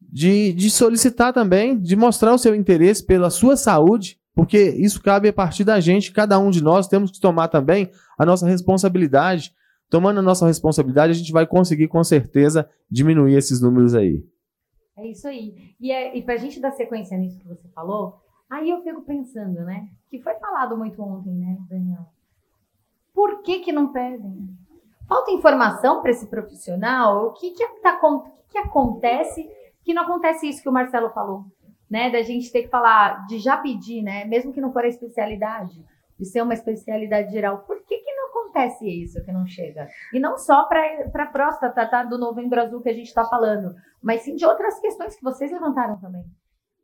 de, 0.00 0.52
de 0.52 0.71
solicitar 0.73 1.33
também, 1.33 1.78
de 1.78 1.95
mostrar 1.95 2.35
o 2.35 2.38
seu 2.38 2.52
interesse 2.52 3.07
pela 3.07 3.30
sua 3.30 3.57
saúde, 3.57 4.19
porque 4.35 4.59
isso 4.61 5.00
cabe 5.00 5.28
a 5.28 5.33
partir 5.33 5.62
da 5.62 5.78
gente, 5.78 6.11
cada 6.11 6.37
um 6.37 6.50
de 6.50 6.61
nós 6.61 6.88
temos 6.88 7.12
que 7.12 7.21
tomar 7.21 7.47
também 7.47 7.90
a 8.19 8.26
nossa 8.26 8.45
responsabilidade 8.45 9.52
tomando 9.90 10.20
a 10.20 10.23
nossa 10.23 10.47
responsabilidade, 10.47 11.11
a 11.11 11.16
gente 11.16 11.32
vai 11.32 11.47
conseguir 11.47 11.88
com 11.88 12.02
certeza 12.04 12.70
diminuir 12.88 13.37
esses 13.37 13.61
números 13.61 13.94
aí. 13.94 14.25
É 14.97 15.06
isso 15.06 15.26
aí. 15.26 15.75
E, 15.80 15.90
é, 15.90 16.16
e 16.16 16.23
para 16.23 16.35
a 16.35 16.38
gente 16.38 16.61
dar 16.61 16.70
sequência 16.73 17.18
nisso 17.18 17.40
que 17.40 17.49
você 17.49 17.68
falou, 17.75 18.20
aí 18.49 18.70
eu 18.70 18.82
fico 18.82 19.02
pensando, 19.02 19.64
né? 19.64 19.88
Que 20.09 20.20
foi 20.20 20.35
falado 20.35 20.76
muito 20.76 21.02
ontem, 21.02 21.35
né, 21.35 21.59
Daniel? 21.68 22.06
Por 23.12 23.42
que, 23.42 23.61
que 23.61 23.73
não 23.73 23.92
pedem? 23.92 24.49
Falta 25.09 25.32
informação 25.32 26.00
para 26.00 26.12
esse 26.12 26.26
profissional? 26.26 27.26
O 27.26 27.32
que, 27.32 27.50
que, 27.50 27.66
tá, 27.82 27.99
o 28.00 28.20
que, 28.20 28.52
que 28.52 28.59
acontece 28.59 29.50
que 29.82 29.92
não 29.92 30.02
acontece 30.02 30.49
isso 30.49 30.62
que 30.62 30.68
o 30.68 30.73
Marcelo 30.73 31.11
falou? 31.11 31.44
Né, 31.90 32.09
da 32.09 32.23
gente 32.23 32.52
ter 32.52 32.62
que 32.62 32.68
falar, 32.68 33.26
de 33.26 33.40
já 33.40 33.56
pedir, 33.56 34.00
né? 34.00 34.25
Mesmo 34.25 34.52
que 34.52 34.61
não 34.61 34.73
for 34.73 34.85
a 34.85 34.88
especialidade, 34.88 35.85
de 36.16 36.25
ser 36.25 36.40
uma 36.40 36.54
especialidade 36.54 37.32
geral. 37.32 37.64
Por 37.66 37.82
que, 37.82 38.00
acontece 38.50 38.87
isso 38.87 39.23
que 39.25 39.33
não 39.33 39.47
chega? 39.47 39.88
E 40.12 40.19
não 40.19 40.37
só 40.37 40.64
para 40.64 40.83
a 41.14 41.26
próstata 41.26 41.87
tá, 41.87 42.04
do 42.04 42.19
novembro 42.19 42.61
azul 42.61 42.80
que 42.80 42.88
a 42.88 42.95
gente 42.95 43.07
está 43.07 43.25
falando, 43.25 43.75
mas 44.02 44.23
sim 44.23 44.35
de 44.35 44.45
outras 44.45 44.78
questões 44.80 45.16
que 45.16 45.23
vocês 45.23 45.50
levantaram 45.50 45.99
também. 45.99 46.25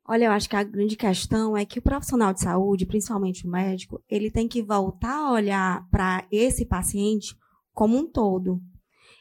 Olha, 0.09 0.27
eu 0.27 0.33
acho 0.33 0.49
que 0.49 0.55
a 0.55 0.63
grande 0.63 0.97
questão 0.97 1.57
é 1.57 1.65
que 1.65 1.81
o 1.81 1.83
profissional 1.83 2.33
de 2.33 2.41
saúde, 2.41 2.87
principalmente 2.87 3.45
o 3.45 3.51
médico, 3.51 4.01
ele 4.09 4.31
tem 4.31 4.47
que 4.47 4.63
voltar 4.63 5.17
a 5.17 5.33
olhar 5.33 5.89
para 5.91 6.25
esse 6.31 6.65
paciente 6.65 7.37
como 7.75 7.97
um 7.97 8.07
todo. 8.07 8.61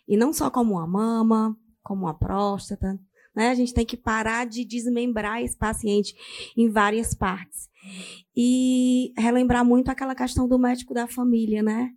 E 0.08 0.16
não 0.16 0.32
só 0.32 0.52
como 0.52 0.74
uma 0.74 0.86
mama, 0.86 1.58
como 1.82 2.06
uma 2.06 2.14
próstata. 2.14 3.00
Né? 3.36 3.50
A 3.50 3.56
gente 3.56 3.74
tem 3.74 3.84
que 3.86 3.98
parar 3.98 4.46
de 4.46 4.64
desmembrar 4.64 5.42
esse 5.42 5.58
paciente 5.58 6.16
em 6.56 6.70
várias 6.70 7.16
partes. 7.16 7.68
E 8.36 9.12
relembrar 9.18 9.66
muito 9.66 9.90
aquela 9.90 10.14
questão 10.14 10.48
do 10.48 10.60
médico 10.60 10.94
da 10.94 11.08
família, 11.08 11.64
né? 11.64 11.92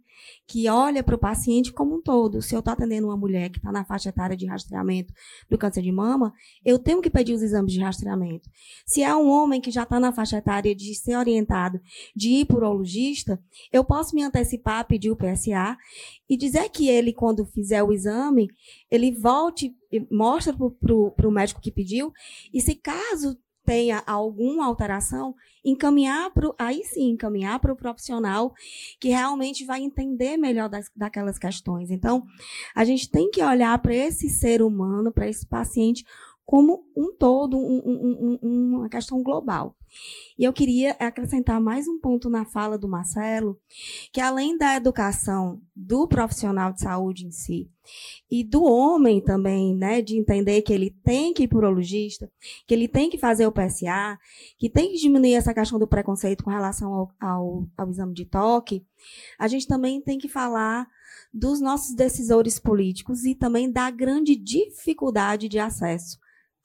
Que 0.46 0.68
olha 0.68 1.02
para 1.02 1.14
o 1.14 1.18
paciente 1.18 1.72
como 1.72 1.96
um 1.96 2.02
todo. 2.02 2.40
Se 2.40 2.54
eu 2.54 2.60
estou 2.60 2.72
atendendo 2.72 3.08
uma 3.08 3.16
mulher 3.16 3.50
que 3.50 3.58
está 3.58 3.70
na 3.70 3.84
faixa 3.84 4.08
etária 4.08 4.36
de 4.36 4.46
rastreamento 4.46 5.12
do 5.48 5.58
câncer 5.58 5.82
de 5.82 5.92
mama, 5.92 6.32
eu 6.64 6.78
tenho 6.78 7.00
que 7.00 7.10
pedir 7.10 7.34
os 7.34 7.42
exames 7.42 7.72
de 7.72 7.80
rastreamento. 7.80 8.48
Se 8.86 9.02
é 9.02 9.14
um 9.14 9.28
homem 9.28 9.60
que 9.60 9.70
já 9.70 9.82
está 9.82 10.00
na 10.00 10.12
faixa 10.12 10.38
etária 10.38 10.74
de 10.74 10.94
ser 10.94 11.16
orientado 11.16 11.80
de 12.14 12.30
ir 12.30 12.46
por 12.46 12.58
urologista, 12.58 13.40
eu 13.72 13.84
posso 13.84 14.14
me 14.14 14.22
antecipar, 14.22 14.86
pedir 14.86 15.10
o 15.10 15.16
PSA 15.16 15.76
e 16.28 16.36
dizer 16.36 16.68
que 16.70 16.88
ele, 16.88 17.12
quando 17.12 17.46
fizer 17.46 17.82
o 17.82 17.92
exame, 17.92 18.48
ele 18.90 19.12
volte, 19.12 19.74
mostra 20.10 20.54
para 21.16 21.28
o 21.28 21.32
médico 21.32 21.60
que 21.60 21.72
pediu, 21.72 22.12
e 22.52 22.60
se 22.60 22.74
caso 22.74 23.36
tenha 23.68 24.02
alguma 24.06 24.64
alteração, 24.64 25.34
encaminhar 25.62 26.30
para 26.30 26.50
aí 26.58 26.82
sim, 26.84 27.10
encaminhar 27.10 27.60
para 27.60 27.70
o 27.70 27.76
profissional 27.76 28.54
que 28.98 29.10
realmente 29.10 29.62
vai 29.66 29.82
entender 29.82 30.38
melhor 30.38 30.70
das, 30.70 30.90
daquelas 30.96 31.38
questões. 31.38 31.90
Então, 31.90 32.24
a 32.74 32.82
gente 32.82 33.10
tem 33.10 33.30
que 33.30 33.42
olhar 33.42 33.78
para 33.80 33.94
esse 33.94 34.30
ser 34.30 34.62
humano, 34.62 35.12
para 35.12 35.28
esse 35.28 35.46
paciente, 35.46 36.02
como 36.48 36.82
um 36.96 37.14
todo, 37.14 37.58
um, 37.58 37.82
um, 37.84 38.38
um, 38.42 38.76
uma 38.76 38.88
questão 38.88 39.22
global. 39.22 39.76
E 40.38 40.44
eu 40.44 40.50
queria 40.50 40.92
acrescentar 40.92 41.60
mais 41.60 41.86
um 41.86 42.00
ponto 42.00 42.30
na 42.30 42.46
fala 42.46 42.78
do 42.78 42.88
Marcelo, 42.88 43.60
que 44.10 44.18
além 44.18 44.56
da 44.56 44.74
educação 44.74 45.60
do 45.76 46.08
profissional 46.08 46.72
de 46.72 46.80
saúde 46.80 47.26
em 47.26 47.30
si 47.30 47.70
e 48.30 48.42
do 48.42 48.64
homem 48.64 49.20
também, 49.20 49.76
né, 49.76 50.00
de 50.00 50.18
entender 50.18 50.62
que 50.62 50.72
ele 50.72 50.90
tem 51.04 51.34
que 51.34 51.42
ir 51.42 51.48
para 51.48 51.56
o 51.56 51.58
urologista, 51.58 52.32
que 52.66 52.72
ele 52.72 52.88
tem 52.88 53.10
que 53.10 53.18
fazer 53.18 53.46
o 53.46 53.52
PSA, 53.52 54.18
que 54.58 54.70
tem 54.70 54.90
que 54.90 54.96
diminuir 54.96 55.34
essa 55.34 55.52
questão 55.52 55.78
do 55.78 55.86
preconceito 55.86 56.42
com 56.42 56.50
relação 56.50 56.94
ao, 56.94 57.10
ao, 57.20 57.68
ao 57.76 57.90
exame 57.90 58.14
de 58.14 58.24
toque, 58.24 58.86
a 59.38 59.48
gente 59.48 59.66
também 59.66 60.00
tem 60.00 60.16
que 60.16 60.30
falar 60.30 60.88
dos 61.30 61.60
nossos 61.60 61.94
decisores 61.94 62.58
políticos 62.58 63.26
e 63.26 63.34
também 63.34 63.70
da 63.70 63.90
grande 63.90 64.34
dificuldade 64.34 65.46
de 65.46 65.58
acesso 65.58 66.16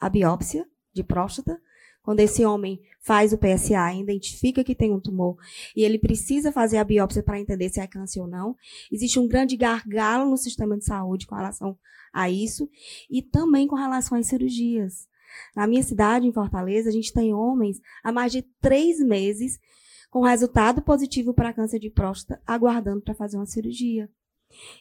a 0.03 0.09
biópsia 0.09 0.67
de 0.93 1.01
próstata, 1.01 1.57
quando 2.01 2.19
esse 2.19 2.43
homem 2.43 2.81
faz 2.99 3.31
o 3.31 3.37
PSA, 3.37 3.93
identifica 3.93 4.61
que 4.61 4.75
tem 4.75 4.91
um 4.91 4.99
tumor 4.99 5.37
e 5.73 5.81
ele 5.85 5.97
precisa 5.97 6.51
fazer 6.51 6.75
a 6.75 6.83
biópsia 6.83 7.23
para 7.23 7.39
entender 7.39 7.69
se 7.69 7.79
é 7.79 7.87
câncer 7.87 8.19
ou 8.19 8.27
não. 8.27 8.53
Existe 8.91 9.17
um 9.17 9.29
grande 9.29 9.55
gargalo 9.55 10.29
no 10.29 10.35
sistema 10.35 10.77
de 10.77 10.83
saúde 10.83 11.25
com 11.25 11.35
relação 11.35 11.79
a 12.11 12.29
isso 12.29 12.69
e 13.09 13.21
também 13.21 13.65
com 13.65 13.77
relação 13.77 14.17
às 14.17 14.27
cirurgias. 14.27 15.07
Na 15.55 15.65
minha 15.65 15.81
cidade, 15.81 16.27
em 16.27 16.33
Fortaleza, 16.33 16.89
a 16.89 16.91
gente 16.91 17.13
tem 17.13 17.33
homens 17.33 17.79
há 18.03 18.11
mais 18.11 18.33
de 18.33 18.41
três 18.61 18.99
meses 18.99 19.57
com 20.11 20.19
resultado 20.19 20.81
positivo 20.81 21.33
para 21.33 21.53
câncer 21.53 21.79
de 21.79 21.89
próstata, 21.89 22.41
aguardando 22.45 23.01
para 23.01 23.15
fazer 23.15 23.37
uma 23.37 23.45
cirurgia. 23.45 24.09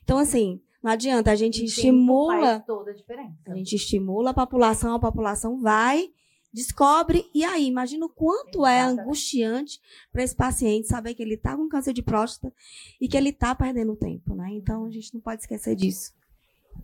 Então, 0.03 0.19
assim, 0.19 0.61
não 0.83 0.91
adianta, 0.91 1.31
a 1.31 1.37
gente 1.37 1.65
estimula. 1.65 2.41
Faz 2.41 2.65
toda 2.65 2.91
a 2.91 2.95
diferença. 2.95 3.37
A 3.47 3.55
gente 3.55 3.77
estimula 3.77 4.31
a 4.31 4.35
população, 4.35 4.95
a 4.95 4.99
população 4.99 5.61
vai, 5.61 6.11
descobre, 6.53 7.25
e 7.33 7.45
aí, 7.45 7.67
imagina 7.67 8.05
o 8.05 8.09
quanto 8.09 8.67
é 8.67 8.81
angustiante 8.81 9.81
para 10.13 10.25
esse 10.25 10.35
paciente 10.35 10.89
saber 10.89 11.15
que 11.15 11.23
ele 11.23 11.35
está 11.35 11.57
com 11.57 11.69
câncer 11.69 11.93
de 11.93 12.03
próstata 12.03 12.53
e 13.01 13.07
que 13.07 13.17
ele 13.17 13.29
está 13.29 13.55
perdendo 13.55 13.95
tempo, 13.95 14.35
né? 14.35 14.49
Então 14.51 14.85
a 14.85 14.91
gente 14.91 15.15
não 15.15 15.21
pode 15.21 15.43
esquecer 15.43 15.77
disso. 15.77 16.13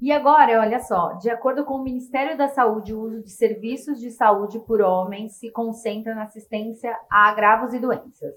E 0.01 0.13
agora, 0.13 0.61
olha 0.61 0.81
só, 0.81 1.15
de 1.15 1.29
acordo 1.29 1.65
com 1.65 1.75
o 1.75 1.83
Ministério 1.83 2.37
da 2.37 2.47
Saúde, 2.47 2.95
o 2.95 3.01
uso 3.01 3.23
de 3.23 3.31
serviços 3.31 3.99
de 3.99 4.11
saúde 4.11 4.61
por 4.61 4.81
homens 4.81 5.33
se 5.37 5.51
concentra 5.51 6.15
na 6.15 6.25
assistência 6.25 6.97
a 7.11 7.29
agravos 7.29 7.73
e 7.75 7.81
doenças 7.81 8.35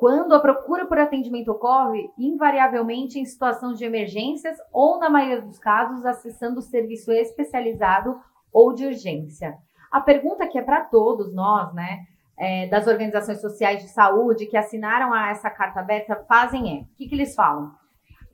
quando 0.00 0.32
a 0.34 0.40
procura 0.40 0.86
por 0.86 0.98
atendimento 0.98 1.50
ocorre, 1.50 2.10
invariavelmente 2.16 3.20
em 3.20 3.24
situação 3.26 3.74
de 3.74 3.84
emergências 3.84 4.56
ou, 4.72 4.98
na 4.98 5.10
maioria 5.10 5.42
dos 5.42 5.58
casos, 5.58 6.06
acessando 6.06 6.58
o 6.58 6.62
serviço 6.62 7.12
especializado 7.12 8.18
ou 8.50 8.72
de 8.72 8.86
urgência. 8.86 9.58
A 9.92 10.00
pergunta 10.00 10.48
que 10.48 10.58
é 10.58 10.62
para 10.62 10.86
todos 10.86 11.34
nós, 11.34 11.74
né, 11.74 12.06
é, 12.38 12.66
das 12.68 12.86
organizações 12.86 13.42
sociais 13.42 13.82
de 13.82 13.90
saúde 13.90 14.46
que 14.46 14.56
assinaram 14.56 15.12
a 15.12 15.28
essa 15.32 15.50
carta 15.50 15.80
aberta, 15.80 16.24
fazem 16.26 16.78
é: 16.78 16.80
o 16.80 16.86
que, 16.96 17.06
que 17.06 17.14
eles 17.14 17.34
falam? 17.34 17.70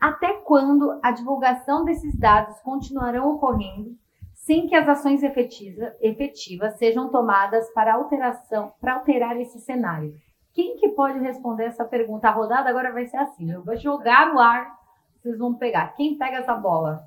Até 0.00 0.34
quando 0.34 1.00
a 1.02 1.10
divulgação 1.10 1.84
desses 1.84 2.16
dados 2.16 2.60
continuarão 2.60 3.34
ocorrendo 3.34 3.90
sem 4.34 4.68
que 4.68 4.76
as 4.76 4.88
ações 4.88 5.20
efetiva, 5.24 5.92
efetivas 6.00 6.78
sejam 6.78 7.10
tomadas 7.10 7.68
para 7.74 7.94
alteração, 7.94 8.72
para 8.80 8.94
alterar 8.94 9.36
esse 9.40 9.58
cenário? 9.58 10.14
Quem 10.56 10.74
que 10.76 10.88
pode 10.88 11.18
responder 11.18 11.64
essa 11.64 11.84
pergunta? 11.84 12.28
A 12.28 12.32
rodada 12.32 12.70
agora 12.70 12.90
vai 12.90 13.06
ser 13.06 13.18
assim. 13.18 13.52
Eu 13.52 13.62
vou 13.62 13.76
jogar 13.76 14.32
no 14.32 14.40
ar, 14.40 14.74
vocês 15.20 15.36
vão 15.36 15.54
pegar. 15.54 15.88
Quem 15.88 16.16
pega 16.16 16.38
essa 16.38 16.54
bola? 16.54 17.06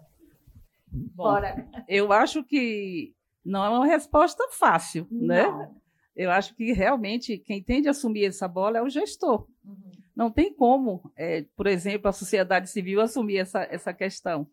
Bom, 0.88 1.24
Bora. 1.24 1.68
Eu 1.88 2.14
acho 2.14 2.44
que 2.44 3.12
não 3.44 3.66
é 3.66 3.70
uma 3.70 3.88
resposta 3.88 4.48
fácil, 4.52 5.08
né? 5.10 5.48
não. 5.48 5.58
né? 5.58 5.72
Eu 6.16 6.30
acho 6.30 6.56
que 6.56 6.74
realmente 6.74 7.40
quem 7.40 7.64
tem 7.64 7.82
de 7.82 7.90
assumir 7.90 8.26
essa 8.26 8.48
bola 8.48 8.78
é 8.78 8.84
o 8.84 8.90
gestor. 8.90 9.48
Uhum. 9.66 9.92
Não 10.16 10.30
tem 10.30 10.54
como, 10.54 11.12
é, 11.16 11.44
por 11.56 11.66
exemplo, 11.66 12.08
a 12.08 12.12
sociedade 12.12 12.70
civil 12.70 13.02
assumir 13.02 13.38
essa, 13.38 13.64
essa 13.64 13.92
questão. 13.92 14.46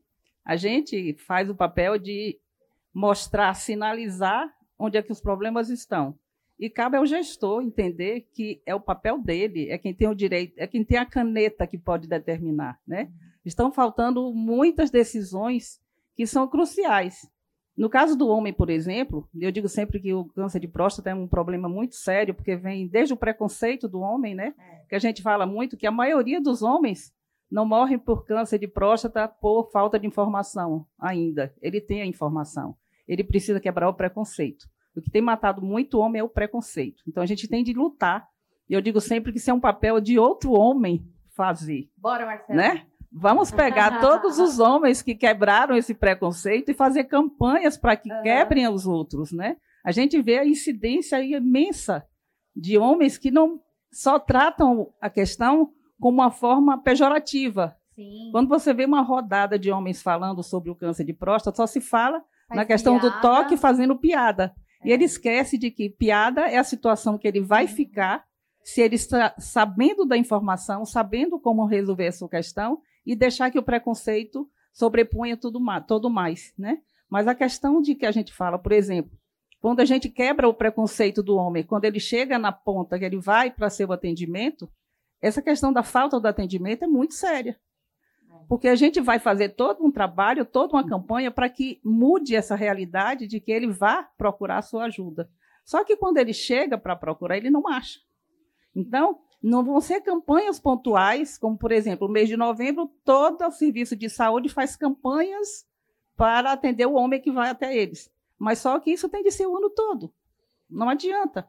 A 0.43 0.57
gente 0.57 1.13
faz 1.27 1.51
o 1.51 1.55
papel 1.55 1.99
de 1.99 2.39
mostrar, 2.95 3.53
sinalizar 3.53 4.51
onde 4.79 4.97
é 4.97 5.03
que 5.03 5.13
os 5.13 5.21
problemas 5.21 5.69
estão. 5.69 6.19
E 6.59 6.71
cabe 6.71 6.97
ao 6.97 7.05
gestor 7.05 7.63
entender 7.63 8.29
que 8.33 8.63
é 8.65 8.75
o 8.75 8.81
papel 8.81 9.19
dele, 9.19 9.69
é 9.71 9.77
quem 9.77 9.95
tem 9.95 10.09
o 10.09 10.15
direito, 10.15 10.55
é 10.57 10.67
quem 10.67 10.83
tem 10.83 10.97
a 10.97 11.05
caneta 11.05 11.67
que 11.67 11.77
pode 11.77 12.09
determinar. 12.09 12.81
Né? 12.87 13.11
Estão 13.45 13.71
faltando 13.71 14.33
muitas 14.33 14.91
decisões 14.91 15.81
que 16.15 16.27
são 16.27 16.49
cruciais. 16.49 17.31
No 17.77 17.91
caso 17.91 18.17
do 18.17 18.27
homem, 18.29 18.55
por 18.55 18.71
exemplo, 18.71 19.29
eu 19.39 19.53
digo 19.53 19.69
sempre 19.69 20.01
que 20.01 20.15
o 20.15 20.25
câncer 20.25 20.61
de 20.61 20.67
próstata 20.67 21.11
é 21.11 21.15
um 21.15 21.29
problema 21.29 21.69
muito 21.69 21.95
sério, 21.95 22.35
porque 22.35 22.57
vem 22.57 22.89
desde 22.89 23.13
o 23.13 23.19
preconceito 23.19 23.87
do 23.87 24.01
homem, 24.01 24.35
né? 24.35 24.55
É. 24.59 24.87
Que 24.89 24.95
a 24.95 24.99
gente 24.99 25.21
fala 25.21 25.45
muito 25.45 25.77
que 25.77 25.87
a 25.87 25.91
maioria 25.91 26.41
dos 26.41 26.63
homens 26.63 27.15
não 27.51 27.67
morrem 27.67 27.99
por 27.99 28.25
câncer 28.25 28.59
de 28.59 28.67
próstata 28.67 29.29
por 29.29 29.71
falta 29.71 29.99
de 29.99 30.07
informação 30.07 30.87
ainda. 30.99 31.55
Ele 31.61 31.81
tem 31.81 32.01
a 32.01 32.07
informação. 32.07 32.75
Ele 33.07 33.23
precisa 33.23 33.61
quebrar 33.61 33.91
o 33.91 33.95
preconceito. 33.95 34.67
O 34.97 35.03
que 35.03 35.11
tem 35.11 35.23
matado 35.23 35.63
muito 35.63 35.99
homem 35.99 36.21
é 36.21 36.25
o 36.25 36.29
preconceito. 36.29 37.03
Então 37.07 37.23
a 37.23 37.27
gente 37.27 37.49
tem 37.49 37.63
de 37.63 37.73
lutar. 37.73 38.27
E 38.69 38.75
eu 38.75 38.81
digo 38.81 39.01
sempre 39.01 39.33
que 39.33 39.39
isso 39.39 39.51
é 39.51 39.55
um 39.55 39.61
papel 39.61 40.01
de 40.01 40.19
outro 40.19 40.53
homem 40.53 41.07
fazer. 41.37 41.91
Bora, 41.97 42.27
Marcelo. 42.27 42.59
Né? 42.59 42.87
Vamos 43.13 43.51
pegar 43.51 44.01
todos 44.01 44.39
os 44.39 44.59
homens 44.59 45.03
que 45.03 45.15
quebraram 45.15 45.77
esse 45.77 45.95
preconceito 45.95 46.71
e 46.71 46.75
fazer 46.75 47.05
campanhas 47.05 47.77
para 47.77 47.97
que 47.97 48.11
uhum. 48.11 48.23
quebrem 48.23 48.69
os 48.69 48.87
outros, 48.87 49.33
né? 49.33 49.57
A 49.85 49.93
gente 49.93 50.21
vê 50.21 50.39
a 50.39 50.47
incidência 50.47 51.23
imensa 51.23 52.05
de 52.55 52.77
homens 52.77 53.17
que 53.17 53.31
não 53.31 53.61
só 53.93 54.19
tratam 54.19 54.93
a 55.01 55.09
questão 55.09 55.71
como 56.01 56.21
uma 56.21 56.31
forma 56.31 56.83
pejorativa. 56.83 57.77
Sim. 57.95 58.31
Quando 58.33 58.49
você 58.49 58.75
vê 58.75 58.85
uma 58.85 59.01
rodada 59.01 59.59
de 59.59 59.71
homens 59.71 60.03
falando 60.03 60.43
sobre 60.43 60.71
o 60.71 60.75
câncer 60.75 61.05
de 61.05 61.13
próstata, 61.13 61.57
só 61.57 61.67
se 61.67 61.81
fala 61.81 62.23
Faz 62.49 62.57
na 62.57 62.65
questão 62.65 62.99
piada. 62.99 63.17
do 63.17 63.21
toque 63.21 63.57
fazendo 63.57 63.97
piada. 63.97 64.55
É. 64.83 64.89
E 64.89 64.93
ele 64.93 65.05
esquece 65.05 65.59
de 65.59 65.71
que 65.71 65.91
piada 65.91 66.43
é 66.43 66.57
a 66.57 66.65
situação 66.65 67.19
que 67.19 67.27
ele 67.27 67.41
vai 67.41 67.65
uhum. 67.65 67.71
ficar 67.71 68.25
se 68.63 68.81
ele 68.81 68.97
está 68.97 69.35
sabendo 69.39 70.05
da 70.05 70.17
informação, 70.17 70.85
sabendo 70.85 71.39
como 71.39 71.67
resolver 71.67 72.07
essa 72.07 72.29
questão 72.29 72.81
e 73.05 73.15
deixar 73.15 73.51
que 73.51 73.59
o 73.59 73.63
preconceito 73.63 74.51
sobreponha 74.73 75.37
tudo 75.37 75.61
mais, 75.61 75.87
todo 75.87 76.11
mais, 76.11 76.53
né? 76.59 76.81
Mas 77.09 77.29
a 77.29 77.35
questão 77.35 77.81
de 77.81 77.95
que 77.95 78.05
a 78.05 78.11
gente 78.11 78.33
fala, 78.33 78.59
por 78.59 78.73
exemplo, 78.73 79.17
quando 79.61 79.81
a 79.81 79.85
gente 79.85 80.09
quebra 80.09 80.49
o 80.49 80.55
preconceito 80.55 81.23
do 81.23 81.37
homem, 81.37 81.63
quando 81.63 81.85
ele 81.85 82.01
chega 82.01 82.39
na 82.39 82.53
ponta, 82.53 82.99
que 82.99 83.05
ele 83.05 83.19
vai 83.19 83.51
para 83.51 83.71
seu 83.71 83.93
atendimento, 83.93 84.69
essa 85.21 85.41
questão 85.41 85.73
da 85.73 85.83
falta 85.83 86.21
do 86.21 86.27
atendimento 86.27 86.85
é 86.85 86.87
muito 86.87 87.15
séria. 87.15 87.59
Porque 88.49 88.69
a 88.69 88.77
gente 88.77 89.01
vai 89.01 89.19
fazer 89.19 89.51
todo 89.51 89.85
um 89.85 89.91
trabalho, 89.91 90.45
toda 90.45 90.77
uma 90.77 90.87
campanha 90.87 91.31
para 91.31 91.49
que 91.49 91.81
mude 91.85 92.37
essa 92.37 92.55
realidade 92.55 93.27
de 93.27 93.41
que 93.41 93.51
ele 93.51 93.67
vá 93.67 94.05
procurar 94.17 94.59
a 94.59 94.63
sua 94.63 94.85
ajuda. 94.85 95.29
Só 95.65 95.83
que 95.85 95.97
quando 95.97 96.19
ele 96.19 96.33
chega 96.33 96.79
para 96.79 96.95
procurar, 96.95 97.37
ele 97.37 97.51
não 97.51 97.67
acha. 97.67 97.99
Então, 98.75 99.19
não 99.43 99.65
vão 99.65 99.81
ser 99.81 100.01
campanhas 100.01 100.61
pontuais, 100.61 101.37
como, 101.37 101.59
por 101.59 101.73
exemplo, 101.73 102.07
no 102.07 102.13
mês 102.13 102.29
de 102.29 102.37
novembro, 102.37 102.91
todo 103.05 103.45
o 103.45 103.51
serviço 103.51 103.97
de 103.97 104.09
saúde 104.09 104.49
faz 104.49 104.77
campanhas 104.77 105.67
para 106.17 106.53
atender 106.53 106.87
o 106.87 106.95
homem 106.95 107.21
que 107.21 107.31
vai 107.31 107.51
até 107.51 107.77
eles. 107.77 108.11
Mas 108.39 108.59
só 108.59 108.79
que 108.79 108.91
isso 108.91 109.09
tem 109.09 109.23
de 109.23 109.31
ser 109.31 109.47
o 109.47 109.57
ano 109.57 109.71
todo. 109.71 110.13
Não 110.69 110.89
adianta. 110.89 111.49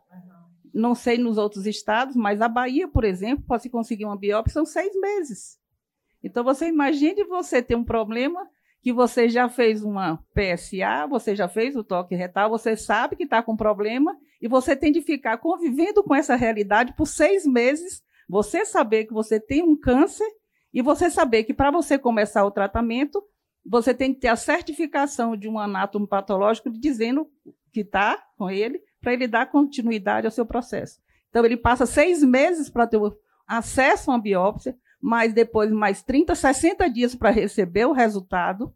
Não 0.74 0.94
sei 0.94 1.18
nos 1.18 1.38
outros 1.38 1.66
estados, 1.66 2.16
mas 2.16 2.42
a 2.42 2.48
Bahia, 2.48 2.88
por 2.88 3.04
exemplo, 3.04 3.44
para 3.48 3.60
se 3.60 3.70
conseguir 3.70 4.06
uma 4.06 4.18
biópsia 4.18 4.54
são 4.54 4.66
seis 4.66 4.94
meses. 5.00 5.60
Então, 6.24 6.44
você 6.44 6.68
imagine 6.68 7.24
você 7.26 7.62
ter 7.62 7.76
um 7.76 7.84
problema 7.84 8.48
que 8.82 8.94
você 8.94 9.28
já 9.28 9.50
fez 9.50 9.84
uma 9.84 10.18
PSA, 10.34 11.08
você 11.10 11.36
já 11.36 11.48
fez 11.48 11.76
o 11.76 11.84
toque 11.84 12.16
retal, 12.16 12.50
você 12.50 12.76
sabe 12.76 13.16
que 13.16 13.24
está 13.24 13.42
com 13.42 13.56
problema 13.56 14.16
e 14.42 14.48
você 14.48 14.76
tem 14.76 14.92
de 14.92 15.02
ficar 15.02 15.38
convivendo 15.38 16.04
com 16.04 16.16
essa 16.16 16.36
realidade 16.36 16.94
por 16.96 17.06
seis 17.06 17.46
meses, 17.46 18.02
você 18.30 18.66
saber 18.66 19.06
que 19.06 19.14
você 19.14 19.40
tem 19.40 19.64
um 19.64 19.76
câncer 19.76 20.28
e 20.74 20.82
você 20.82 21.10
saber 21.10 21.44
que 21.44 21.54
para 21.54 21.72
você 21.72 21.98
começar 21.98 22.46
o 22.46 22.52
tratamento, 22.52 23.24
você 23.66 23.94
tem 23.94 24.14
que 24.14 24.22
ter 24.22 24.30
a 24.30 24.36
certificação 24.36 25.36
de 25.36 25.50
um 25.50 25.60
anátomo 25.60 26.08
patológico 26.08 26.70
dizendo 26.70 27.28
que 27.74 27.82
está 27.82 28.24
com 28.38 28.50
ele, 28.50 28.82
para 29.02 29.14
ele 29.14 29.28
dar 29.28 29.52
continuidade 29.52 30.26
ao 30.26 30.32
seu 30.32 30.46
processo. 30.46 31.00
Então, 31.30 31.46
ele 31.46 31.58
passa 31.58 31.86
seis 31.86 32.24
meses 32.24 32.70
para 32.70 32.88
ter 32.88 33.00
acesso 33.46 34.10
a 34.10 34.14
uma 34.14 34.22
biópsia, 34.22 34.78
mas 35.02 35.34
depois 35.34 35.72
mais 35.72 36.02
30, 36.02 36.36
60 36.36 36.90
dias 36.90 37.16
para 37.16 37.30
receber 37.30 37.86
o 37.86 37.92
resultado, 37.92 38.74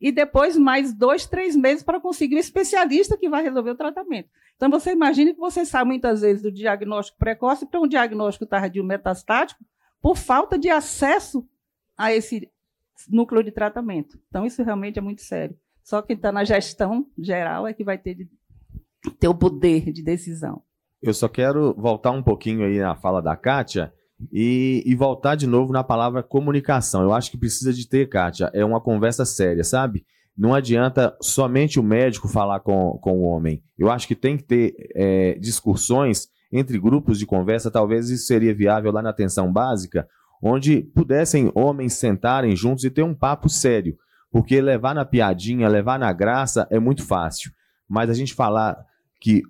e 0.00 0.12
depois 0.12 0.56
mais 0.56 0.92
dois, 0.92 1.26
três 1.26 1.56
meses 1.56 1.82
para 1.82 2.00
conseguir 2.00 2.36
um 2.36 2.40
especialista 2.40 3.16
que 3.16 3.28
vai 3.28 3.42
resolver 3.42 3.70
o 3.70 3.76
tratamento. 3.76 4.28
Então, 4.56 4.70
você 4.70 4.92
imagina 4.92 5.32
que 5.32 5.40
você 5.40 5.64
sai 5.64 5.84
muitas 5.84 6.20
vezes 6.20 6.42
do 6.42 6.52
diagnóstico 6.52 7.18
precoce 7.18 7.66
para 7.66 7.80
um 7.80 7.88
diagnóstico 7.88 8.46
tardio 8.46 8.84
metastático 8.84 9.64
por 10.02 10.16
falta 10.16 10.58
de 10.58 10.68
acesso 10.68 11.46
a 11.96 12.12
esse 12.12 12.50
núcleo 13.08 13.42
de 13.42 13.50
tratamento. 13.50 14.18
Então, 14.28 14.44
isso 14.44 14.62
realmente 14.62 14.98
é 14.98 15.02
muito 15.02 15.22
sério. 15.22 15.56
Só 15.82 16.02
quem 16.02 16.16
está 16.16 16.30
na 16.30 16.44
gestão 16.44 17.06
geral 17.18 17.66
é 17.66 17.72
que 17.72 17.84
vai 17.84 17.98
ter, 17.98 18.14
de, 18.14 18.28
ter 19.18 19.28
o 19.28 19.34
poder 19.34 19.92
de 19.92 20.02
decisão. 20.02 20.62
Eu 21.02 21.12
só 21.12 21.28
quero 21.28 21.74
voltar 21.74 22.10
um 22.10 22.22
pouquinho 22.22 22.64
aí 22.64 22.78
na 22.78 22.94
fala 22.94 23.20
da 23.20 23.36
Kátia 23.36 23.92
e, 24.32 24.82
e, 24.86 24.94
voltar 24.94 25.34
de 25.34 25.46
novo 25.46 25.72
na 25.72 25.84
palavra 25.84 26.22
comunicação. 26.22 27.02
Eu 27.02 27.12
acho 27.12 27.30
que 27.30 27.38
precisa 27.38 27.72
de 27.72 27.88
ter, 27.88 28.08
Kátia, 28.08 28.50
é 28.52 28.64
uma 28.64 28.80
conversa 28.80 29.24
séria, 29.24 29.64
sabe? 29.64 30.04
Não 30.36 30.52
adianta 30.52 31.16
somente 31.20 31.78
o 31.78 31.82
médico 31.82 32.28
falar 32.28 32.60
com, 32.60 32.98
com 33.00 33.18
o 33.18 33.22
homem. 33.22 33.62
Eu 33.78 33.90
acho 33.90 34.06
que 34.08 34.14
tem 34.14 34.36
que 34.36 34.42
ter 34.42 34.74
é, 34.94 35.38
discussões 35.38 36.28
entre 36.52 36.78
grupos 36.78 37.18
de 37.18 37.26
conversa, 37.26 37.70
talvez 37.70 38.10
isso 38.10 38.26
seria 38.26 38.54
viável 38.54 38.92
lá 38.92 39.02
na 39.02 39.10
atenção 39.10 39.52
básica, 39.52 40.08
onde 40.42 40.82
pudessem 40.94 41.50
homens 41.54 41.94
sentarem 41.94 42.54
juntos 42.54 42.84
e 42.84 42.90
ter 42.90 43.02
um 43.02 43.14
papo 43.14 43.48
sério. 43.48 43.96
Porque 44.30 44.60
levar 44.60 44.94
na 44.94 45.04
piadinha, 45.04 45.68
levar 45.68 45.98
na 45.98 46.12
graça 46.12 46.66
é 46.70 46.78
muito 46.78 47.04
fácil. 47.04 47.52
Mas 47.88 48.10
a 48.10 48.14
gente 48.14 48.34
falar 48.34 48.76
que 49.20 49.42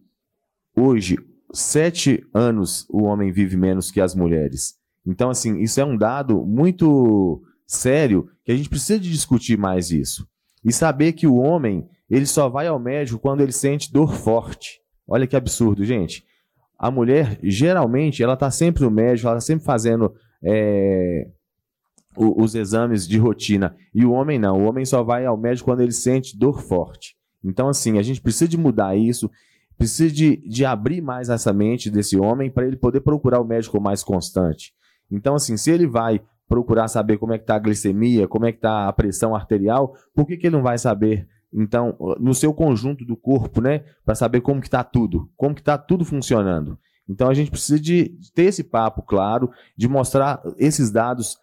hoje 0.76 1.16
sete 1.54 2.26
anos 2.34 2.86
o 2.90 3.04
homem 3.04 3.32
vive 3.32 3.56
menos 3.56 3.90
que 3.90 4.00
as 4.00 4.14
mulheres. 4.14 4.74
Então, 5.06 5.30
assim, 5.30 5.58
isso 5.60 5.80
é 5.80 5.84
um 5.84 5.96
dado 5.96 6.44
muito 6.44 7.42
sério 7.66 8.28
que 8.44 8.52
a 8.52 8.56
gente 8.56 8.68
precisa 8.68 8.98
de 8.98 9.10
discutir 9.10 9.56
mais 9.56 9.90
isso. 9.90 10.26
E 10.64 10.72
saber 10.72 11.12
que 11.12 11.26
o 11.26 11.36
homem, 11.36 11.86
ele 12.08 12.26
só 12.26 12.48
vai 12.48 12.66
ao 12.66 12.78
médico 12.78 13.18
quando 13.18 13.40
ele 13.40 13.52
sente 13.52 13.92
dor 13.92 14.14
forte. 14.14 14.80
Olha 15.06 15.26
que 15.26 15.36
absurdo, 15.36 15.84
gente. 15.84 16.24
A 16.78 16.90
mulher, 16.90 17.38
geralmente, 17.42 18.22
ela 18.22 18.34
está 18.34 18.50
sempre 18.50 18.82
no 18.82 18.90
médico, 18.90 19.28
ela 19.28 19.38
está 19.38 19.46
sempre 19.46 19.64
fazendo 19.64 20.14
é, 20.42 21.28
os 22.16 22.54
exames 22.54 23.06
de 23.06 23.18
rotina. 23.18 23.76
E 23.94 24.04
o 24.04 24.12
homem 24.12 24.38
não. 24.38 24.62
O 24.62 24.68
homem 24.68 24.84
só 24.84 25.02
vai 25.02 25.26
ao 25.26 25.36
médico 25.36 25.66
quando 25.66 25.80
ele 25.80 25.92
sente 25.92 26.36
dor 26.36 26.62
forte. 26.62 27.16
Então, 27.42 27.68
assim, 27.68 27.98
a 27.98 28.02
gente 28.02 28.22
precisa 28.22 28.48
de 28.48 28.56
mudar 28.56 28.96
isso 28.96 29.30
Precisa 29.76 30.12
de, 30.14 30.36
de 30.48 30.64
abrir 30.64 31.00
mais 31.00 31.28
essa 31.28 31.52
mente 31.52 31.90
desse 31.90 32.18
homem 32.18 32.50
para 32.50 32.66
ele 32.66 32.76
poder 32.76 33.00
procurar 33.00 33.40
o 33.40 33.44
médico 33.44 33.80
mais 33.80 34.02
constante. 34.02 34.72
Então, 35.10 35.34
assim, 35.34 35.56
se 35.56 35.70
ele 35.70 35.86
vai 35.86 36.20
procurar 36.48 36.88
saber 36.88 37.18
como 37.18 37.32
é 37.32 37.38
que 37.38 37.44
está 37.44 37.56
a 37.56 37.58
glicemia, 37.58 38.28
como 38.28 38.46
é 38.46 38.52
que 38.52 38.58
está 38.58 38.88
a 38.88 38.92
pressão 38.92 39.34
arterial, 39.34 39.96
por 40.14 40.26
que, 40.26 40.36
que 40.36 40.46
ele 40.46 40.56
não 40.56 40.62
vai 40.62 40.78
saber, 40.78 41.26
então, 41.52 41.96
no 42.18 42.34
seu 42.34 42.52
conjunto 42.52 43.04
do 43.04 43.16
corpo, 43.16 43.60
né? 43.60 43.84
Para 44.04 44.14
saber 44.14 44.40
como 44.40 44.60
que 44.60 44.66
está 44.66 44.84
tudo, 44.84 45.30
como 45.36 45.54
que 45.54 45.60
está 45.60 45.78
tudo 45.78 46.04
funcionando. 46.04 46.78
Então, 47.08 47.28
a 47.28 47.34
gente 47.34 47.50
precisa 47.50 47.78
de 47.78 48.16
ter 48.34 48.44
esse 48.44 48.64
papo 48.64 49.02
claro, 49.02 49.50
de 49.76 49.88
mostrar 49.88 50.42
esses 50.58 50.90
dados 50.90 51.38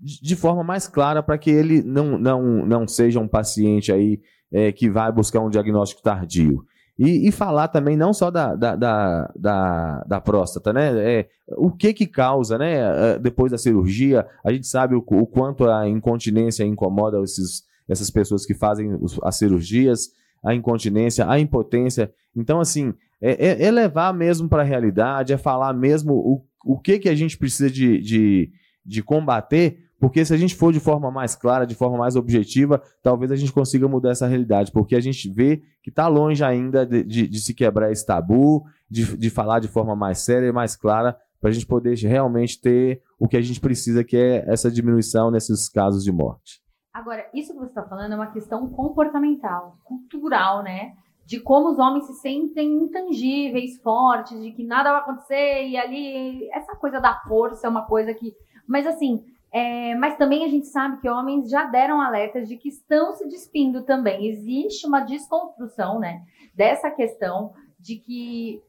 de 0.00 0.34
forma 0.34 0.64
mais 0.64 0.88
clara 0.88 1.22
para 1.22 1.36
que 1.36 1.50
ele 1.50 1.82
não, 1.82 2.18
não, 2.18 2.64
não 2.64 2.88
seja 2.88 3.20
um 3.20 3.28
paciente 3.28 3.92
aí 3.92 4.20
é, 4.50 4.72
que 4.72 4.88
vai 4.88 5.12
buscar 5.12 5.40
um 5.40 5.50
diagnóstico 5.50 6.02
tardio. 6.02 6.64
E, 7.00 7.26
e 7.26 7.32
falar 7.32 7.68
também 7.68 7.96
não 7.96 8.12
só 8.12 8.30
da, 8.30 8.54
da, 8.54 8.76
da, 8.76 9.32
da, 9.34 10.04
da 10.06 10.20
próstata, 10.20 10.70
né? 10.70 10.92
É, 10.98 11.28
o 11.56 11.70
que 11.70 11.94
que 11.94 12.06
causa, 12.06 12.58
né? 12.58 13.18
Depois 13.18 13.50
da 13.50 13.56
cirurgia, 13.56 14.26
a 14.44 14.52
gente 14.52 14.66
sabe 14.66 14.94
o, 14.94 14.98
o 14.98 15.26
quanto 15.26 15.66
a 15.66 15.88
incontinência 15.88 16.62
incomoda 16.62 17.18
esses, 17.22 17.62
essas 17.88 18.10
pessoas 18.10 18.44
que 18.44 18.52
fazem 18.52 18.98
as 19.22 19.36
cirurgias, 19.38 20.10
a 20.44 20.54
incontinência, 20.54 21.26
a 21.26 21.40
impotência. 21.40 22.12
Então, 22.36 22.60
assim, 22.60 22.92
é, 23.18 23.46
é, 23.46 23.64
é 23.64 23.70
levar 23.70 24.12
mesmo 24.12 24.46
para 24.46 24.60
a 24.60 24.66
realidade, 24.66 25.32
é 25.32 25.38
falar 25.38 25.72
mesmo 25.72 26.12
o, 26.12 26.44
o 26.66 26.78
que 26.78 26.98
que 26.98 27.08
a 27.08 27.14
gente 27.14 27.38
precisa 27.38 27.70
de, 27.70 27.98
de, 27.98 28.50
de 28.84 29.02
combater 29.02 29.78
porque 30.00 30.24
se 30.24 30.32
a 30.32 30.36
gente 30.38 30.56
for 30.56 30.72
de 30.72 30.80
forma 30.80 31.10
mais 31.10 31.36
clara, 31.36 31.66
de 31.66 31.74
forma 31.74 31.98
mais 31.98 32.16
objetiva, 32.16 32.82
talvez 33.02 33.30
a 33.30 33.36
gente 33.36 33.52
consiga 33.52 33.86
mudar 33.86 34.12
essa 34.12 34.26
realidade. 34.26 34.72
Porque 34.72 34.96
a 34.96 35.00
gente 35.00 35.30
vê 35.30 35.62
que 35.82 35.90
está 35.90 36.08
longe 36.08 36.42
ainda 36.42 36.86
de, 36.86 37.04
de, 37.04 37.28
de, 37.28 37.40
se 37.40 37.52
quebrar 37.52 37.92
esse 37.92 38.06
tabu, 38.06 38.64
de, 38.90 39.14
de 39.18 39.28
falar 39.28 39.60
de 39.60 39.68
forma 39.68 39.94
mais 39.94 40.20
séria 40.20 40.46
e 40.46 40.52
mais 40.52 40.74
clara, 40.74 41.18
para 41.38 41.50
a 41.50 41.52
gente 41.52 41.66
poder 41.66 41.94
realmente 41.98 42.58
ter 42.58 43.02
o 43.18 43.28
que 43.28 43.36
a 43.36 43.42
gente 43.42 43.60
precisa, 43.60 44.02
que 44.02 44.16
é 44.16 44.50
essa 44.50 44.70
diminuição 44.70 45.30
nesses 45.30 45.68
casos 45.68 46.02
de 46.02 46.10
morte. 46.10 46.62
Agora, 46.94 47.28
isso 47.34 47.52
que 47.52 47.58
você 47.58 47.68
está 47.68 47.82
falando 47.82 48.12
é 48.12 48.16
uma 48.16 48.32
questão 48.32 48.66
comportamental, 48.70 49.76
cultural, 49.84 50.62
né? 50.62 50.94
De 51.26 51.38
como 51.40 51.70
os 51.70 51.78
homens 51.78 52.06
se 52.06 52.14
sentem 52.14 52.72
intangíveis, 52.72 53.80
fortes, 53.82 54.40
de 54.42 54.50
que 54.52 54.64
nada 54.64 54.92
vai 54.92 55.00
acontecer 55.02 55.68
e 55.68 55.76
ali. 55.76 56.48
Essa 56.52 56.74
coisa 56.74 56.98
da 57.00 57.20
força 57.28 57.66
é 57.66 57.70
uma 57.70 57.86
coisa 57.86 58.14
que. 58.14 58.34
Mas 58.66 58.86
assim, 58.86 59.24
é, 59.52 59.94
mas 59.96 60.16
também 60.16 60.44
a 60.44 60.48
gente 60.48 60.66
sabe 60.68 61.00
que 61.00 61.08
homens 61.08 61.50
já 61.50 61.64
deram 61.64 62.00
alertas 62.00 62.48
de 62.48 62.56
que 62.56 62.68
estão 62.68 63.12
se 63.12 63.26
despindo 63.26 63.82
também. 63.82 64.28
Existe 64.28 64.86
uma 64.86 65.00
desconstrução, 65.00 65.98
né, 65.98 66.22
dessa 66.54 66.90
questão 66.90 67.52
de 67.78 67.96
que 67.96 68.62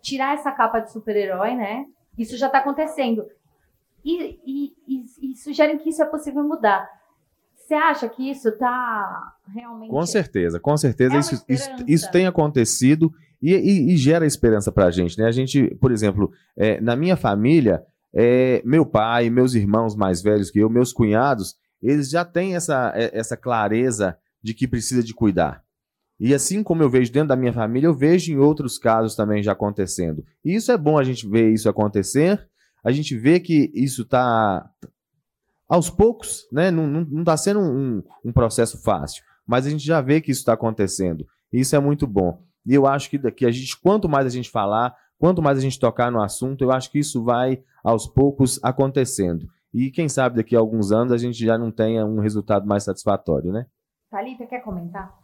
tirar 0.00 0.34
essa 0.34 0.50
capa 0.50 0.80
de 0.80 0.92
super-herói, 0.92 1.54
né? 1.54 1.86
Isso 2.18 2.36
já 2.36 2.46
está 2.46 2.58
acontecendo. 2.58 3.24
E, 4.04 4.38
e, 4.44 4.72
e, 4.86 5.32
e, 5.32 5.36
sugerem 5.36 5.78
que 5.78 5.88
isso 5.88 6.02
é 6.02 6.06
possível 6.06 6.44
mudar. 6.44 6.86
Você 7.56 7.74
acha 7.74 8.08
que 8.08 8.30
isso 8.30 8.50
está 8.50 9.32
realmente. 9.48 9.90
Com 9.90 10.04
certeza, 10.04 10.60
com 10.60 10.76
certeza. 10.76 11.16
É 11.16 11.18
isso, 11.18 11.44
isso, 11.48 11.70
isso, 11.86 12.10
tem 12.10 12.26
acontecido 12.26 13.10
e, 13.40 13.96
gera 13.96 14.26
esperança 14.26 14.70
para 14.70 14.86
a 14.86 14.90
gente. 14.90 15.18
Né? 15.18 15.26
A 15.26 15.32
gente, 15.32 15.74
por 15.76 15.90
exemplo, 15.90 16.30
é, 16.54 16.78
na 16.82 16.94
minha 16.94 17.16
família, 17.16 17.82
é, 18.14 18.62
meu 18.64 18.86
pai, 18.86 19.28
meus 19.28 19.54
irmãos 19.54 19.96
mais 19.96 20.22
velhos 20.22 20.50
que 20.50 20.60
eu, 20.60 20.70
meus 20.70 20.92
cunhados, 20.92 21.56
eles 21.82 22.08
já 22.08 22.24
têm 22.24 22.54
essa, 22.54 22.92
é, 22.94 23.10
essa 23.18 23.36
clareza 23.36 24.16
de 24.42 24.54
que 24.54 24.68
precisa 24.68 25.02
de 25.02 25.12
cuidar. 25.12 25.64
E 26.18 26.32
assim 26.32 26.62
como 26.62 26.82
eu 26.82 26.88
vejo 26.88 27.12
dentro 27.12 27.28
da 27.28 27.36
minha 27.36 27.52
família, 27.52 27.88
eu 27.88 27.94
vejo 27.94 28.32
em 28.32 28.38
outros 28.38 28.78
casos 28.78 29.16
também 29.16 29.42
já 29.42 29.52
acontecendo. 29.52 30.24
E 30.44 30.54
isso 30.54 30.70
é 30.70 30.78
bom 30.78 30.96
a 30.96 31.02
gente 31.02 31.28
ver 31.28 31.52
isso 31.52 31.68
acontecer, 31.68 32.48
a 32.84 32.92
gente 32.92 33.16
vê 33.16 33.40
que 33.40 33.70
isso 33.74 34.02
está 34.02 34.70
aos 35.68 35.90
poucos, 35.90 36.46
né? 36.52 36.70
não 36.70 37.20
está 37.20 37.36
sendo 37.36 37.58
um, 37.58 38.02
um, 38.24 38.32
processo 38.32 38.80
fácil, 38.82 39.24
mas 39.46 39.66
a 39.66 39.70
gente 39.70 39.84
já 39.84 40.00
vê 40.00 40.20
que 40.20 40.30
isso 40.30 40.42
está 40.42 40.52
acontecendo. 40.52 41.26
E 41.52 41.60
isso 41.60 41.74
é 41.74 41.80
muito 41.80 42.06
bom. 42.06 42.42
E 42.66 42.74
eu 42.74 42.86
acho 42.86 43.10
que, 43.10 43.18
que 43.32 43.44
a 43.46 43.50
gente, 43.50 43.78
quanto 43.80 44.08
mais 44.08 44.26
a 44.26 44.30
gente 44.30 44.50
falar, 44.50 44.94
quanto 45.24 45.40
mais 45.40 45.56
a 45.56 45.60
gente 45.62 45.80
tocar 45.80 46.12
no 46.12 46.20
assunto, 46.20 46.62
eu 46.62 46.70
acho 46.70 46.90
que 46.90 46.98
isso 46.98 47.24
vai 47.24 47.64
aos 47.82 48.06
poucos 48.06 48.62
acontecendo. 48.62 49.48
E 49.72 49.90
quem 49.90 50.06
sabe 50.06 50.36
daqui 50.36 50.54
a 50.54 50.58
alguns 50.58 50.92
anos 50.92 51.14
a 51.14 51.16
gente 51.16 51.42
já 51.42 51.56
não 51.56 51.72
tenha 51.72 52.04
um 52.04 52.20
resultado 52.20 52.66
mais 52.66 52.84
satisfatório, 52.84 53.50
né? 53.50 53.64
Thalita, 54.10 54.44
quer 54.44 54.60
comentar? 54.60 55.23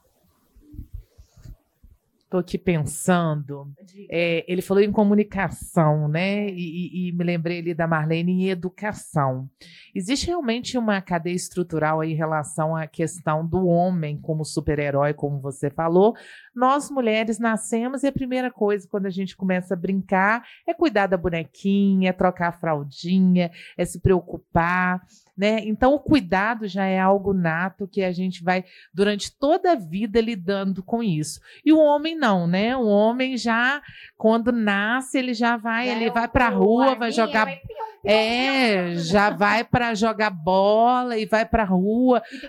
Estou 2.31 2.39
aqui 2.39 2.57
pensando. 2.57 3.75
É, 4.09 4.45
ele 4.47 4.63
falou 4.63 4.81
em 4.81 4.93
comunicação, 4.93 6.07
né? 6.07 6.49
E, 6.49 7.09
e, 7.09 7.13
me 7.13 7.25
lembrei 7.25 7.59
ali 7.59 7.75
da 7.75 7.89
Marlene 7.89 8.45
em 8.45 8.49
educação. 8.51 9.51
Existe 9.93 10.29
realmente 10.29 10.79
uma 10.79 11.01
cadeia 11.01 11.35
estrutural 11.35 12.01
aí 12.01 12.13
em 12.13 12.15
relação 12.15 12.77
à 12.77 12.87
questão 12.87 13.45
do 13.45 13.67
homem 13.67 14.17
como 14.17 14.45
super-herói, 14.45 15.13
como 15.13 15.41
você 15.41 15.71
falou. 15.71 16.15
Nós, 16.55 16.89
mulheres, 16.89 17.41
nascemos 17.41 18.05
e 18.05 18.07
a 18.07 18.13
primeira 18.13 18.49
coisa 18.49 18.87
quando 18.89 19.07
a 19.07 19.11
gente 19.11 19.37
começa 19.37 19.75
a 19.75 19.77
brincar 19.77 20.47
é 20.69 20.73
cuidar 20.73 21.09
da 21.09 21.17
bonequinha, 21.17 22.11
é 22.11 22.13
trocar 22.13 22.51
a 22.51 22.53
fraldinha, 22.53 23.51
é 23.77 23.85
se 23.85 24.01
preocupar. 24.01 25.03
Né? 25.41 25.61
Então, 25.65 25.95
o 25.95 25.99
cuidado 25.99 26.69
já 26.69 26.85
é 26.85 27.01
algo 27.01 27.33
nato 27.33 27.89
que 27.89 28.03
a 28.03 28.13
gente 28.13 28.45
vai, 28.45 28.63
durante 28.93 29.33
toda 29.33 29.73
a 29.73 29.75
vida, 29.75 30.21
lidando 30.21 30.83
com 30.83 31.03
isso. 31.03 31.41
E 31.65 31.73
o 31.73 31.79
homem 31.79 32.15
não, 32.15 32.47
né? 32.47 32.77
O 32.77 32.85
homem 32.85 33.39
já, 33.39 33.81
quando 34.19 34.53
nasce, 34.53 35.17
ele 35.17 35.33
já 35.33 35.57
vai, 35.57 35.89
é, 35.89 35.93
ele 35.93 36.11
vai 36.11 36.29
para 36.29 36.49
a 36.49 36.51
rua, 36.51 36.95
vai 36.95 37.11
jogar. 37.11 37.47
Vai... 37.47 37.59
É, 38.05 38.97
já 38.97 39.31
vai 39.31 39.65
para 39.65 39.95
jogar 39.95 40.29
bola 40.29 41.17
e 41.17 41.25
vai 41.25 41.47
para 41.47 41.63
a 41.63 41.67
rua. 41.67 42.23
E 42.31 42.47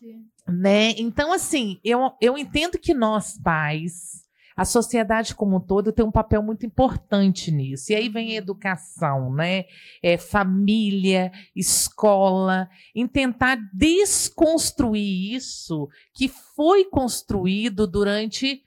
tem. 0.00 0.24
Né? 0.48 0.94
Então, 0.96 1.34
assim, 1.34 1.78
eu, 1.84 2.12
eu 2.18 2.38
entendo 2.38 2.78
que 2.78 2.94
nós, 2.94 3.38
pais, 3.38 4.23
a 4.56 4.64
sociedade 4.64 5.34
como 5.34 5.56
um 5.56 5.60
todo 5.60 5.92
tem 5.92 6.04
um 6.04 6.12
papel 6.12 6.42
muito 6.42 6.64
importante 6.64 7.50
nisso. 7.50 7.92
E 7.92 7.94
aí 7.94 8.08
vem 8.08 8.28
a 8.28 8.30
uhum. 8.30 8.36
educação, 8.36 9.32
né? 9.32 9.64
É, 10.02 10.16
família, 10.16 11.32
escola, 11.56 12.68
em 12.94 13.06
tentar 13.06 13.58
desconstruir 13.72 15.34
isso 15.34 15.88
que 16.14 16.28
foi 16.28 16.84
construído 16.84 17.86
durante 17.86 18.62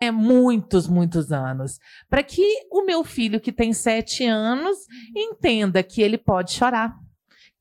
né, 0.00 0.10
muitos, 0.10 0.88
muitos 0.88 1.30
anos. 1.30 1.78
Para 2.08 2.22
que 2.22 2.66
o 2.70 2.84
meu 2.84 3.04
filho, 3.04 3.40
que 3.40 3.52
tem 3.52 3.72
sete 3.72 4.24
anos, 4.24 4.76
uhum. 4.78 5.22
entenda 5.34 5.82
que 5.82 6.02
ele 6.02 6.18
pode 6.18 6.52
chorar, 6.52 6.96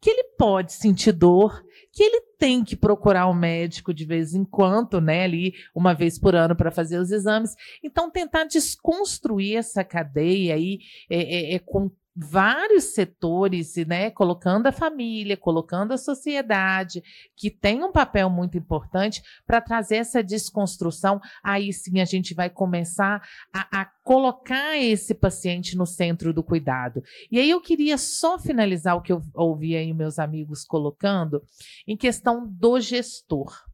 que 0.01 0.09
ele 0.09 0.23
pode 0.37 0.73
sentir 0.73 1.11
dor, 1.11 1.63
que 1.97 2.03
ele 2.03 2.21
tem 2.37 2.63
que 2.63 2.75
procurar 2.75 3.27
um 3.27 3.33
médico 3.33 3.91
de 3.91 4.05
vez 4.05 4.35
em 4.35 4.45
quando, 4.45 5.01
né, 5.01 5.23
ali 5.23 5.55
uma 5.73 5.95
vez 5.95 6.19
por 6.19 6.35
ano 6.35 6.55
para 6.55 6.69
fazer 6.69 6.99
os 6.99 7.09
exames. 7.09 7.55
Então 7.83 8.11
tentar 8.11 8.43
desconstruir 8.43 9.57
essa 9.57 9.83
cadeia 9.83 10.53
aí 10.53 10.77
é, 11.09 11.53
é, 11.53 11.55
é 11.55 11.59
com 11.59 11.89
vários 12.19 12.85
setores, 12.85 13.75
né, 13.85 14.09
colocando 14.09 14.65
a 14.65 14.71
família, 14.71 15.37
colocando 15.37 15.91
a 15.91 15.97
sociedade, 15.97 17.03
que 17.35 17.51
tem 17.51 17.83
um 17.83 17.91
papel 17.91 18.27
muito 18.27 18.57
importante 18.57 19.21
para 19.45 19.61
trazer 19.61 19.97
essa 19.97 20.23
desconstrução. 20.23 21.21
Aí 21.43 21.71
sim 21.71 22.01
a 22.01 22.05
gente 22.05 22.33
vai 22.33 22.49
começar 22.49 23.21
a, 23.53 23.81
a, 23.81 23.85
colocar 24.03 24.77
esse 24.77 25.13
paciente 25.13 25.77
no 25.77 25.85
centro 25.85 26.33
do 26.33 26.41
cuidado. 26.41 27.03
E 27.31 27.39
aí 27.39 27.51
eu 27.51 27.61
queria 27.61 27.99
só 27.99 28.39
finalizar 28.39 28.97
o 28.97 29.01
que 29.01 29.13
eu 29.13 29.21
ouvi 29.35 29.75
aí 29.75 29.93
meus 29.93 30.17
amigos 30.17 30.63
colocando 30.63 31.43
em 31.87 31.95
questão 31.95 32.47
do 32.47 32.79
gestor. 32.79 33.66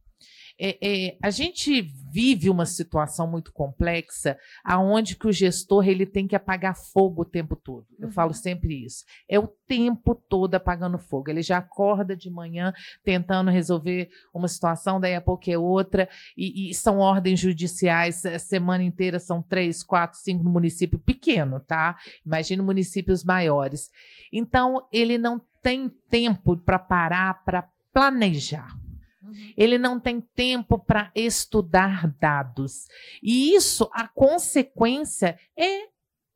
É, 0.58 0.78
é, 0.80 1.18
a 1.22 1.30
gente 1.30 1.82
vive 2.12 2.48
uma 2.48 2.64
situação 2.64 3.26
muito 3.26 3.52
complexa, 3.52 4.38
aonde 4.64 5.16
que 5.16 5.26
o 5.26 5.32
gestor 5.32 5.88
ele 5.88 6.06
tem 6.06 6.28
que 6.28 6.36
apagar 6.36 6.76
fogo 6.76 7.22
o 7.22 7.24
tempo 7.24 7.56
todo. 7.56 7.86
Eu 7.98 8.06
uhum. 8.06 8.12
falo 8.12 8.32
sempre 8.32 8.84
isso. 8.84 9.04
É 9.28 9.38
o 9.38 9.48
tempo 9.66 10.14
todo 10.14 10.54
apagando 10.54 10.98
fogo. 10.98 11.28
Ele 11.28 11.42
já 11.42 11.58
acorda 11.58 12.16
de 12.16 12.30
manhã 12.30 12.72
tentando 13.02 13.50
resolver 13.50 14.08
uma 14.32 14.46
situação, 14.46 15.00
daí 15.00 15.16
a 15.16 15.20
pouco 15.20 15.50
é 15.50 15.58
outra, 15.58 16.08
e, 16.36 16.70
e 16.70 16.74
são 16.74 16.98
ordens 16.98 17.40
judiciais, 17.40 18.24
a 18.24 18.38
semana 18.38 18.84
inteira 18.84 19.18
são 19.18 19.42
três, 19.42 19.82
quatro, 19.82 20.18
cinco 20.18 20.44
no 20.44 20.50
município 20.50 20.98
pequeno, 20.98 21.58
tá? 21.58 21.96
Imagina 22.24 22.62
municípios 22.62 23.24
maiores. 23.24 23.90
Então, 24.32 24.86
ele 24.92 25.18
não 25.18 25.40
tem 25.60 25.88
tempo 26.08 26.56
para 26.56 26.78
parar 26.78 27.42
para 27.44 27.68
planejar. 27.92 28.83
Uhum. 29.24 29.52
Ele 29.56 29.78
não 29.78 29.98
tem 29.98 30.20
tempo 30.20 30.78
para 30.78 31.10
estudar 31.14 32.06
dados. 32.20 32.86
E 33.22 33.54
isso, 33.54 33.88
a 33.92 34.06
consequência 34.08 35.38
é 35.56 35.88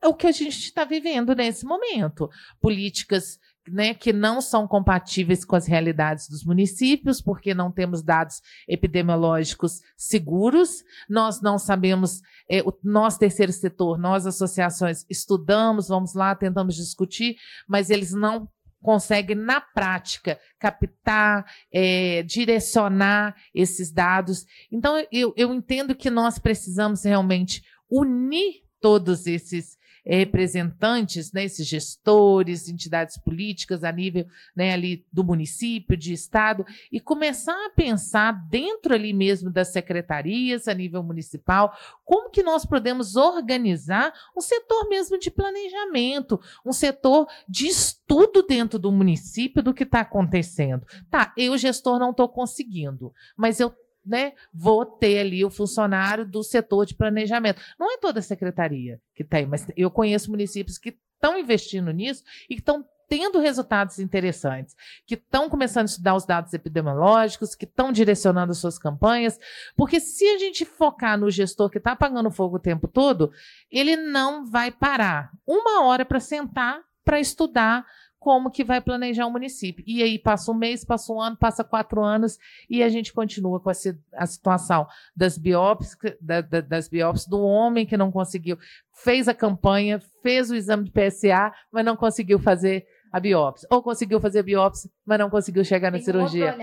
o 0.05 0.15
que 0.15 0.27
a 0.27 0.33
gente 0.33 0.59
está 0.59 0.85
vivendo 0.85 1.35
nesse 1.35 1.65
momento. 1.65 2.31
Políticas 2.61 3.39
né, 3.71 3.95
que 3.95 4.13
não 4.13 4.41
são 4.41 4.67
compatíveis 4.67 5.45
com 5.45 5.55
as 5.55 5.67
realidades 5.67 6.29
dos 6.29 6.45
municípios, 6.45 7.21
porque 7.21 7.55
não 7.55 7.71
temos 7.71 8.03
dados 8.03 8.41
epidemiológicos 8.67 9.81
seguros, 9.97 10.83
nós 11.09 11.41
não 11.41 11.59
sabemos, 11.59 12.23
é, 12.49 12.63
o, 12.63 12.73
nós, 12.83 13.19
terceiro 13.19 13.53
setor, 13.53 13.99
nós, 13.99 14.27
associações, 14.27 15.05
estudamos, 15.09 15.89
vamos 15.89 16.15
lá, 16.15 16.35
tentamos 16.35 16.77
discutir, 16.77 17.37
mas 17.67 17.91
eles 17.91 18.13
não 18.13 18.49
consegue, 18.83 19.35
na 19.35 19.61
prática, 19.61 20.39
captar, 20.59 21.45
é, 21.73 22.23
direcionar 22.23 23.37
esses 23.55 23.93
dados. 23.93 24.45
Então, 24.71 25.05
eu, 25.11 25.33
eu 25.37 25.55
entendo 25.55 25.95
que 25.95 26.11
nós 26.11 26.39
precisamos 26.39 27.05
realmente 27.05 27.63
unir 27.91 28.63
todos 28.81 29.27
esses 29.27 29.78
representantes, 30.17 31.33
né, 31.33 31.45
esses 31.45 31.67
gestores, 31.67 32.69
entidades 32.69 33.19
políticas 33.19 33.85
a 33.85 33.93
nível 33.93 34.27
né, 34.57 34.73
ali 34.73 35.05
do 35.13 35.23
município, 35.23 35.97
de 35.97 36.13
estado, 36.13 36.65
e 36.91 36.99
começar 36.99 37.67
a 37.67 37.71
pensar 37.71 38.33
dentro 38.49 38.95
ali 38.95 39.13
mesmo 39.13 39.51
das 39.51 39.69
secretarias 39.69 40.67
a 40.67 40.75
nível 40.75 41.03
municipal, 41.03 41.77
como 42.05 42.31
que 42.31 42.43
nós 42.43 42.65
podemos 42.65 43.17
organizar 43.17 44.13
um 44.37 44.41
setor 44.41 44.89
mesmo 44.89 45.19
de 45.19 45.31
planejamento, 45.31 46.41
um 46.65 46.73
setor 46.73 47.27
de 47.49 47.67
estudo 47.67 48.43
dentro 48.43 48.79
do 48.79 48.91
município 48.91 49.63
do 49.63 49.75
que 49.75 49.83
está 49.83 50.01
acontecendo. 50.01 50.87
Tá, 51.11 51.33
eu, 51.37 51.57
gestor, 51.59 51.99
não 51.99 52.11
estou 52.11 52.29
conseguindo, 52.29 53.13
mas 53.37 53.61
eu 53.61 53.75
né, 54.09 54.33
vou 54.53 54.85
ter 54.85 55.21
ali 55.21 55.45
o 55.45 55.51
funcionário 55.51 56.27
do 56.27 56.43
setor 56.43 56.87
de 56.87 56.95
planejamento. 56.95 57.61
Não 57.79 57.93
é 57.93 57.99
toda 57.99 58.21
a 58.21 58.23
secretaria 58.23 59.01
que 59.15 59.23
tem, 59.23 59.47
mas 59.47 59.67
eu 59.77 59.91
conheço 59.91 60.31
municípios 60.31 60.79
que 60.79 60.97
estão 61.15 61.39
investindo 61.39 61.91
nisso 61.93 62.25
e 62.49 62.55
que 62.55 62.61
estão 62.61 62.85
tendo 63.09 63.41
resultados 63.41 63.99
interessantes, 63.99 64.77
que 65.07 65.15
estão 65.15 65.49
começando 65.49 65.85
a 65.85 65.87
estudar 65.87 66.15
os 66.15 66.27
dados 66.27 66.53
epidemiológicos, 66.53 67.55
que 67.55 67.65
estão 67.65 67.91
direcionando 67.91 68.55
suas 68.55 68.79
campanhas, 68.79 69.39
porque 69.75 69.99
se 69.99 70.27
a 70.29 70.39
gente 70.39 70.65
focar 70.65 71.19
no 71.19 71.31
gestor 71.31 71.71
que 71.71 71.79
está 71.79 71.93
apagando 71.93 72.31
fogo 72.31 72.57
o 72.57 72.61
tempo 72.61 72.87
todo, 72.87 73.33
ele 73.71 73.97
não 73.97 74.45
vai 74.45 74.71
parar 74.71 75.31
uma 75.47 75.85
hora 75.85 76.05
para 76.05 76.21
sentar 76.21 76.83
para 77.03 77.19
estudar 77.19 77.87
como 78.19 78.51
que 78.51 78.65
vai 78.65 78.81
planejar 78.81 79.27
o 79.27 79.31
município. 79.31 79.85
E 79.87 80.03
aí 80.03 80.19
passa 80.19 80.51
um 80.51 80.55
mês, 80.55 80.85
passa 80.85 81.13
um 81.13 81.21
ano, 81.21 81.37
passa 81.37 81.63
quatro 81.63 82.03
anos 82.03 82.39
e 82.69 82.83
a 82.83 82.89
gente 82.89 83.13
continua 83.13 83.61
com 83.61 83.71
a, 83.71 83.73
a 84.15 84.27
situação 84.27 84.87
das 85.17 85.39
biópsias, 85.39 85.97
da, 86.21 86.41
da, 86.41 86.61
das 86.61 86.89
biópsias 86.89 87.29
do 87.29 87.41
homem 87.41 87.87
que 87.87 87.97
não 87.97 88.11
conseguiu, 88.11 88.59
fez 88.93 89.29
a 89.29 89.35
campanha, 89.35 90.01
fez 90.23 90.51
o 90.51 90.57
exame 90.57 90.85
de 90.85 90.91
PSA, 90.91 91.53
mas 91.73 91.85
não 91.85 91.97
conseguiu 91.97 92.39
fazer 92.39 92.87
a 93.13 93.19
biópsia. 93.19 93.67
Ou 93.71 93.83
conseguiu 93.83 94.21
fazer 94.21 94.41
a 94.41 94.43
biópsia, 94.43 94.91
mas 95.05 95.19
não 95.19 95.31
conseguiu 95.31 95.65
chegar 95.65 95.91
Tem 95.91 96.01
na 96.01 96.05
cirurgia. 96.05 96.53
Que 96.53 96.59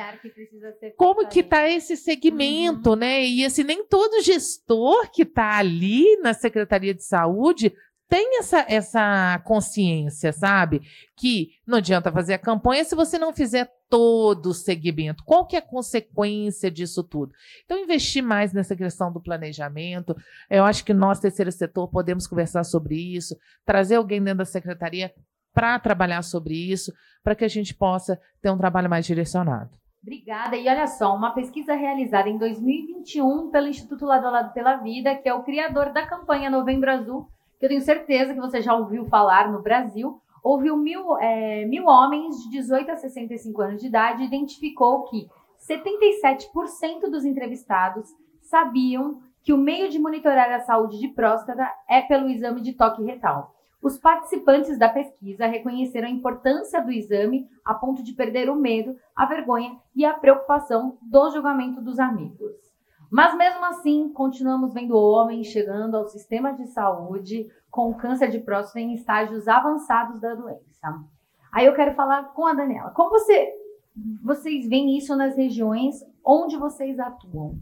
Como 0.92 1.28
que 1.28 1.40
está 1.40 1.68
esse 1.70 1.98
segmento, 1.98 2.92
uhum. 2.92 2.96
né? 2.96 3.26
E 3.26 3.46
assim, 3.46 3.64
nem 3.64 3.84
todo 3.86 4.22
gestor 4.22 5.10
que 5.12 5.24
está 5.24 5.58
ali 5.58 6.18
na 6.18 6.34
Secretaria 6.34 6.94
de 6.94 7.04
Saúde 7.04 7.74
tem 8.08 8.38
essa, 8.40 8.66
essa 8.68 9.40
consciência, 9.44 10.32
sabe? 10.32 10.82
Que 11.18 11.50
não 11.66 11.80
adianta 11.80 12.12
fazer 12.12 12.36
a 12.36 12.40
campanha 12.40 12.84
se 12.84 12.96
você 12.96 13.18
não 13.18 13.34
fizer 13.34 13.70
todo 13.90 14.48
o 14.48 14.54
segmento. 14.54 15.24
Qual 15.24 15.46
que 15.46 15.56
é 15.56 15.60
a 15.60 15.62
consequência 15.62 16.70
disso 16.70 17.04
tudo? 17.04 17.34
Então, 17.64 17.80
investir 17.80 18.24
mais 18.24 18.54
nessa 18.54 18.76
questão 18.76 19.12
do 19.12 19.22
planejamento. 19.22 20.16
Eu 20.50 20.64
acho 20.64 20.84
que 20.86 20.94
nós, 20.94 21.20
terceiro 21.20 21.52
setor, 21.52 21.88
podemos 21.90 22.28
conversar 22.28 22.64
sobre 22.64 22.96
isso, 22.96 23.36
trazer 23.66 23.96
alguém 23.96 24.22
dentro 24.22 24.40
da 24.40 24.46
secretaria 24.46 25.14
para 25.54 25.80
trabalhar 25.80 26.22
sobre 26.22 26.54
isso, 26.54 26.94
para 27.24 27.34
que 27.34 27.46
a 27.46 27.50
gente 27.50 27.74
possa 27.74 28.20
ter 28.42 28.52
um 28.52 28.58
trabalho 28.58 28.90
mais 28.90 29.06
direcionado. 29.06 29.72
Obrigada. 30.04 30.56
E 30.56 30.68
olha 30.70 30.86
só, 30.86 31.16
uma 31.16 31.34
pesquisa 31.34 31.74
realizada 31.74 32.30
em 32.30 32.38
2021 32.38 33.50
pelo 33.50 33.68
Instituto 33.68 34.06
Lado 34.06 34.28
a 34.28 34.30
Lado 34.30 34.54
pela 34.54 34.76
Vida, 34.76 35.16
que 35.16 35.28
é 35.28 35.34
o 35.34 35.42
criador 35.42 35.92
da 35.92 36.06
campanha 36.06 36.48
Novembro 36.48 36.92
Azul, 36.92 37.28
eu 37.66 37.70
tenho 37.70 37.82
certeza 37.82 38.34
que 38.34 38.40
você 38.40 38.62
já 38.62 38.76
ouviu 38.76 39.06
falar 39.06 39.52
no 39.52 39.62
Brasil, 39.62 40.22
ouviu 40.44 40.78
mil, 40.78 41.18
é, 41.18 41.66
mil 41.66 41.86
homens 41.88 42.44
de 42.44 42.52
18 42.52 42.92
a 42.92 42.96
65 42.96 43.62
anos 43.62 43.82
de 43.82 43.88
idade 43.88 44.22
e 44.22 44.28
identificou 44.28 45.04
que 45.06 45.28
77% 45.68 47.10
dos 47.10 47.26
entrevistados 47.26 48.08
sabiam 48.40 49.20
que 49.42 49.52
o 49.52 49.58
meio 49.58 49.90
de 49.90 49.98
monitorar 49.98 50.52
a 50.52 50.60
saúde 50.60 51.00
de 51.00 51.08
próstata 51.08 51.68
é 51.90 52.02
pelo 52.02 52.30
exame 52.30 52.62
de 52.62 52.74
toque 52.74 53.04
retal. 53.04 53.56
Os 53.82 53.98
participantes 53.98 54.78
da 54.78 54.90
pesquisa 54.90 55.48
reconheceram 55.48 56.08
a 56.08 56.12
importância 56.12 56.80
do 56.82 56.92
exame 56.92 57.48
a 57.64 57.74
ponto 57.74 58.04
de 58.04 58.14
perder 58.14 58.48
o 58.48 58.56
medo, 58.56 58.96
a 59.16 59.26
vergonha 59.26 59.76
e 59.96 60.06
a 60.06 60.14
preocupação 60.14 61.00
do 61.02 61.32
julgamento 61.32 61.82
dos 61.82 62.00
amigos. 62.00 62.65
Mas 63.16 63.34
mesmo 63.38 63.64
assim, 63.64 64.10
continuamos 64.10 64.74
vendo 64.74 64.98
homens 64.98 65.48
chegando 65.48 65.96
ao 65.96 66.06
sistema 66.06 66.52
de 66.52 66.68
saúde 66.68 67.48
com 67.72 67.94
câncer 67.94 68.30
de 68.30 68.40
próstata 68.40 68.82
em 68.82 68.94
estágios 68.94 69.48
avançados 69.48 70.20
da 70.20 70.36
doença. 70.36 71.02
Aí 71.50 71.66
eu 71.66 71.74
quero 71.74 71.96
falar 71.96 72.34
com 72.34 72.46
a 72.46 72.54
Daniela. 72.54 72.90
Como 72.90 73.12
você, 73.12 73.54
vocês 74.22 74.68
veem 74.68 74.98
isso 74.98 75.16
nas 75.16 75.38
regiões 75.38 76.04
onde 76.26 76.58
vocês 76.58 77.00
atuam? 77.00 77.58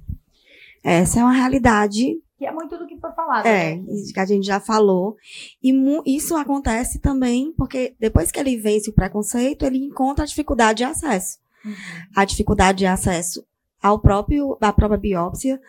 Essa 0.83 1.19
é 1.19 1.23
uma 1.23 1.33
realidade. 1.33 2.19
Que 2.35 2.47
é 2.47 2.51
muito 2.51 2.75
do 2.75 2.87
que 2.87 2.97
foi 2.97 3.11
falado. 3.11 3.45
É, 3.45 3.75
né? 3.75 3.83
que 4.11 4.19
a 4.19 4.25
gente 4.25 4.47
já 4.47 4.59
falou. 4.59 5.15
E 5.61 5.71
isso 6.15 6.35
acontece 6.35 6.97
também 6.97 7.53
porque 7.55 7.95
depois 7.99 8.31
que 8.31 8.39
ele 8.39 8.57
vence 8.57 8.89
o 8.89 8.93
preconceito, 8.93 9.67
ele 9.67 9.77
encontra 9.77 10.23
a 10.23 10.27
dificuldade 10.27 10.77
de 10.77 10.83
acesso. 10.83 11.37
Uhum. 11.63 11.75
A 12.15 12.25
dificuldade 12.25 12.79
de 12.79 12.87
acesso 12.87 13.45
ao 13.83 13.99
próprio, 13.99 14.57
à 14.61 14.71
própria 14.71 14.97
biópsia, 14.97 15.59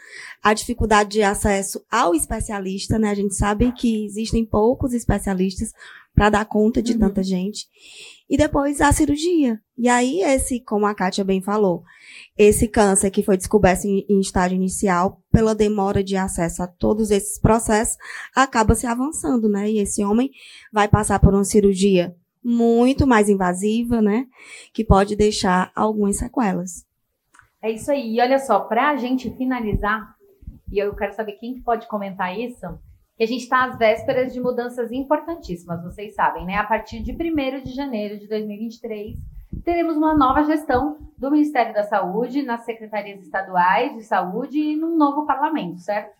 a 0.40 0.54
dificuldade 0.54 1.10
de 1.10 1.22
acesso 1.24 1.84
ao 1.90 2.14
especialista, 2.14 2.96
né? 2.96 3.10
A 3.10 3.14
gente 3.14 3.34
sabe 3.34 3.72
que 3.72 4.06
existem 4.06 4.46
poucos 4.46 4.94
especialistas 4.94 5.72
para 6.14 6.30
dar 6.30 6.44
conta 6.44 6.80
de 6.80 6.92
uhum. 6.92 7.00
tanta 7.00 7.24
gente. 7.24 7.66
E 8.30 8.36
depois 8.36 8.80
a 8.80 8.92
cirurgia. 8.92 9.60
E 9.76 9.88
aí, 9.88 10.20
esse, 10.22 10.60
como 10.60 10.86
a 10.86 10.94
Kátia 10.94 11.24
bem 11.24 11.42
falou, 11.42 11.82
esse 12.38 12.68
câncer 12.68 13.10
que 13.10 13.24
foi 13.24 13.36
descoberto 13.36 13.84
em, 13.86 14.06
em 14.08 14.20
estágio 14.20 14.54
inicial, 14.54 15.20
pela 15.32 15.52
demora 15.52 16.02
de 16.02 16.16
acesso 16.16 16.62
a 16.62 16.68
todos 16.68 17.10
esses 17.10 17.38
processos, 17.40 17.96
acaba 18.32 18.76
se 18.76 18.86
avançando, 18.86 19.48
né? 19.48 19.68
E 19.68 19.80
esse 19.80 20.04
homem 20.04 20.30
vai 20.72 20.86
passar 20.86 21.18
por 21.18 21.34
uma 21.34 21.44
cirurgia 21.44 22.14
muito 22.44 23.08
mais 23.08 23.28
invasiva, 23.28 24.00
né? 24.00 24.24
Que 24.72 24.84
pode 24.84 25.16
deixar 25.16 25.72
algumas 25.74 26.18
sequelas. 26.18 26.84
É 27.64 27.70
isso 27.70 27.90
aí. 27.90 28.14
E 28.14 28.20
olha 28.20 28.38
só, 28.38 28.60
para 28.60 28.90
a 28.90 28.96
gente 28.96 29.34
finalizar, 29.38 30.14
e 30.70 30.78
eu 30.78 30.94
quero 30.94 31.14
saber 31.14 31.32
quem 31.32 31.62
pode 31.62 31.88
comentar 31.88 32.38
isso, 32.38 32.78
que 33.16 33.24
a 33.24 33.26
gente 33.26 33.44
está 33.44 33.64
às 33.64 33.78
vésperas 33.78 34.34
de 34.34 34.40
mudanças 34.40 34.92
importantíssimas, 34.92 35.82
vocês 35.82 36.14
sabem, 36.14 36.44
né? 36.44 36.56
A 36.56 36.64
partir 36.64 37.02
de 37.02 37.12
1 37.12 37.62
de 37.62 37.72
janeiro 37.72 38.18
de 38.18 38.28
2023, 38.28 39.16
teremos 39.64 39.96
uma 39.96 40.14
nova 40.14 40.42
gestão 40.44 40.98
do 41.16 41.30
Ministério 41.30 41.72
da 41.72 41.84
Saúde 41.84 42.42
nas 42.42 42.66
secretarias 42.66 43.22
estaduais 43.22 43.94
de 43.94 44.02
saúde 44.02 44.58
e 44.58 44.76
num 44.76 44.98
novo 44.98 45.24
parlamento, 45.24 45.78
certo? 45.78 46.12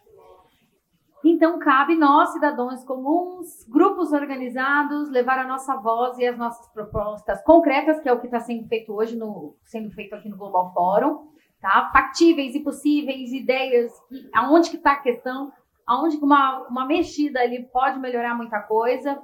Então, 1.23 1.59
cabe 1.59 1.95
nós, 1.95 2.33
cidadãos 2.33 2.85
comuns, 2.85 3.67
grupos 3.69 4.13
organizados, 4.13 5.11
levar 5.11 5.39
a 5.39 5.47
nossa 5.47 5.77
voz 5.77 6.17
e 6.17 6.27
as 6.27 6.39
nossas 6.39 6.67
propostas 6.73 7.43
concretas, 7.43 8.01
que 8.01 8.09
é 8.09 8.13
o 8.15 8.21
que 8.21 8.29
está 8.29 8.41
sendo 8.41 8.67
feito 8.67 8.95
hoje, 8.95 9.15
no, 9.15 9.55
sendo 9.65 9.91
feito 9.91 10.15
aqui 10.15 10.29
no 10.31 10.39
Global 10.39 10.73
Fórum, 10.73 11.34
tá? 11.65 11.89
Factíveis 11.91 12.55
e 12.55 12.61
possíveis, 12.61 13.33
ideias, 13.33 13.91
aonde 14.35 14.69
que 14.69 14.77
está 14.77 14.93
a 14.93 15.01
questão, 15.01 15.51
aonde 15.87 16.19
que 16.19 16.23
uma, 16.23 16.59
uma 16.69 16.85
mexida 16.85 17.41
ali 17.41 17.65
pode 17.73 17.99
melhorar 17.99 18.35
muita 18.35 18.61
coisa 18.61 19.19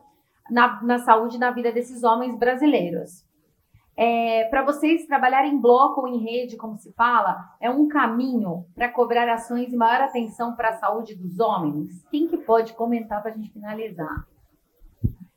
na, 0.51 0.83
na 0.83 0.99
saúde 1.01 1.37
e 1.37 1.39
na 1.39 1.51
vida 1.51 1.71
desses 1.71 2.03
homens 2.03 2.35
brasileiros. 2.35 3.29
É, 3.95 4.45
para 4.45 4.65
vocês 4.65 5.05
trabalharem 5.05 5.53
em 5.53 5.61
bloco 5.61 6.01
ou 6.01 6.09
em 6.09 6.17
rede, 6.17 6.57
como 6.57 6.79
se 6.79 6.91
fala, 6.95 7.37
é 7.61 7.71
um 7.71 7.87
caminho 7.89 8.65
para 8.75 8.89
cobrar 8.89 9.31
ações 9.31 9.71
e 9.71 9.77
maior 9.77 10.01
atenção 10.01 10.57
para 10.57 10.71
a 10.71 10.79
saúde 10.79 11.15
dos 11.15 11.39
homens? 11.41 12.03
Quem 12.11 12.27
que 12.27 12.39
pode 12.39 12.73
comentar 12.73 13.21
para 13.21 13.33
a 13.33 13.35
gente 13.35 13.53
finalizar? 13.53 14.25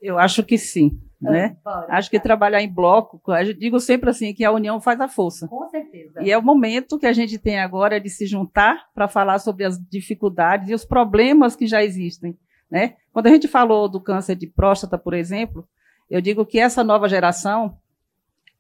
Eu 0.04 0.20
acho 0.20 0.44
que 0.44 0.58
sim. 0.58 1.00
Né? 1.22 1.56
Acho 1.88 2.10
que 2.12 2.20
trabalhar 2.20 2.62
em 2.62 2.72
bloco, 2.72 3.22
eu 3.32 3.54
digo 3.54 3.80
sempre 3.80 4.10
assim 4.10 4.34
que 4.34 4.44
a 4.44 4.52
união 4.52 4.82
faz 4.82 5.00
a 5.00 5.08
força. 5.08 5.48
Com 5.48 5.66
certeza. 5.70 6.22
E 6.22 6.30
é 6.30 6.38
o 6.38 6.44
momento 6.44 7.00
que 7.00 7.06
a 7.06 7.14
gente 7.14 7.40
tem 7.40 7.60
agora 7.60 7.98
de 7.98 8.10
se 8.10 8.26
juntar 8.26 8.88
para 8.94 9.08
falar 9.08 9.40
sobre 9.40 9.64
as 9.64 9.80
dificuldades 9.80 10.68
e 10.70 10.74
os 10.74 10.84
problemas 10.84 11.56
que 11.56 11.66
já 11.66 11.82
existem. 11.82 12.38
Né? 12.70 12.96
Quando 13.14 13.28
a 13.28 13.30
gente 13.30 13.48
falou 13.48 13.88
do 13.88 14.02
câncer 14.02 14.36
de 14.36 14.48
próstata, 14.48 14.98
por 14.98 15.14
exemplo, 15.14 15.66
eu 16.10 16.20
digo 16.20 16.46
que 16.46 16.60
essa 16.60 16.84
nova 16.84 17.08
geração, 17.08 17.78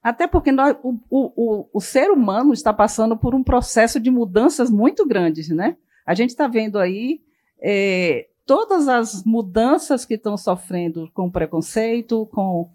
até 0.02 0.26
porque 0.26 0.52
nós, 0.52 0.78
o, 0.82 0.98
o, 1.10 1.70
o, 1.74 1.82
ser 1.82 2.12
humano 2.12 2.54
está 2.54 2.72
passando 2.72 3.18
por 3.18 3.36
um 3.36 3.44
processo 3.44 4.00
de 4.00 4.10
mudanças 4.10 4.70
muito 4.72 5.06
grandes, 5.06 5.50
né? 5.50 5.76
A 6.06 6.14
gente 6.14 6.30
está 6.30 6.48
vendo 6.48 6.80
aí 6.80 7.22
é, 7.62 8.28
todas 8.46 8.88
as 8.88 9.24
mudanças 9.24 10.06
que 10.06 10.16
estão 10.16 10.38
sofrendo 10.38 11.10
com 11.14 11.30
preconceito, 11.30 12.26
com 12.28 12.70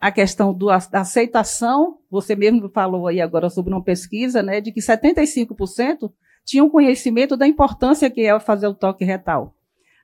a 0.00 0.10
questão 0.10 0.52
do, 0.52 0.66
da 0.66 1.00
aceitação, 1.00 1.98
você 2.10 2.36
mesmo 2.36 2.68
falou 2.68 3.06
aí 3.06 3.20
agora 3.20 3.48
sobre 3.48 3.72
uma 3.72 3.82
pesquisa, 3.82 4.42
né, 4.42 4.60
de 4.60 4.72
que 4.72 4.80
75% 4.80 6.12
tinham 6.44 6.70
conhecimento 6.70 7.36
da 7.36 7.46
importância 7.46 8.10
que 8.10 8.20
é 8.22 8.38
fazer 8.38 8.68
o 8.68 8.74
toque 8.74 9.04
retal. 9.04 9.54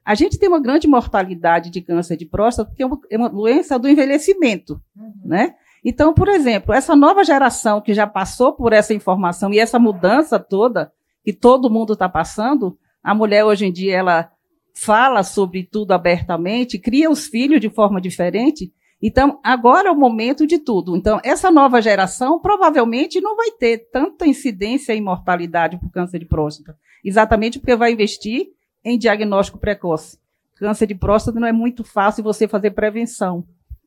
A 0.04 0.14
gente 0.16 0.38
tem 0.38 0.48
uma 0.48 0.60
grande 0.60 0.88
mortalidade 0.88 1.70
de 1.70 1.80
câncer 1.80 2.16
de 2.16 2.26
próstata, 2.26 2.68
porque 2.68 2.82
é 2.82 2.86
uma, 2.86 3.00
é 3.08 3.16
uma 3.16 3.28
doença 3.28 3.78
do 3.78 3.88
envelhecimento, 3.88 4.80
uhum. 4.96 5.12
né? 5.24 5.54
Então, 5.84 6.12
por 6.12 6.28
exemplo, 6.28 6.74
essa 6.74 6.96
nova 6.96 7.24
geração 7.24 7.80
que 7.80 7.94
já 7.94 8.06
passou 8.06 8.52
por 8.52 8.72
essa 8.72 8.94
informação 8.94 9.52
e 9.52 9.58
essa 9.58 9.78
mudança 9.78 10.38
toda 10.38 10.92
que 11.24 11.32
todo 11.32 11.70
mundo 11.70 11.92
está 11.92 12.08
passando, 12.08 12.76
a 13.02 13.14
mulher 13.14 13.44
hoje 13.44 13.66
em 13.66 13.72
dia 13.72 13.96
ela 13.96 14.30
fala 14.74 15.22
sobre 15.22 15.64
tudo 15.64 15.92
abertamente, 15.92 16.78
cria 16.78 17.10
os 17.10 17.26
filhos 17.26 17.60
de 17.60 17.68
forma 17.68 18.00
diferente. 18.00 18.72
Então, 19.00 19.40
agora 19.42 19.88
é 19.88 19.92
o 19.92 19.96
momento 19.96 20.46
de 20.46 20.58
tudo. 20.58 20.96
Então, 20.96 21.20
essa 21.24 21.50
nova 21.50 21.82
geração 21.82 22.40
provavelmente 22.40 23.20
não 23.20 23.36
vai 23.36 23.50
ter 23.50 23.90
tanta 23.90 24.26
incidência 24.26 24.92
em 24.92 25.00
mortalidade 25.00 25.76
por 25.78 25.90
câncer 25.90 26.20
de 26.20 26.26
próstata, 26.26 26.78
exatamente 27.04 27.58
porque 27.58 27.74
vai 27.74 27.92
investir 27.92 28.52
em 28.84 28.96
diagnóstico 28.96 29.58
precoce. 29.58 30.18
Câncer 30.56 30.86
de 30.86 30.94
próstata 30.94 31.40
não 31.40 31.48
é 31.48 31.52
muito 31.52 31.82
fácil 31.82 32.22
você 32.22 32.46
fazer 32.46 32.70
prevenção. 32.70 33.44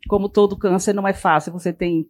Como 0.10 0.28
todo 0.28 0.58
câncer 0.58 0.94
não 0.94 1.08
é 1.08 1.14
fácil, 1.14 1.54
você 1.54 1.72
tem 1.72 2.08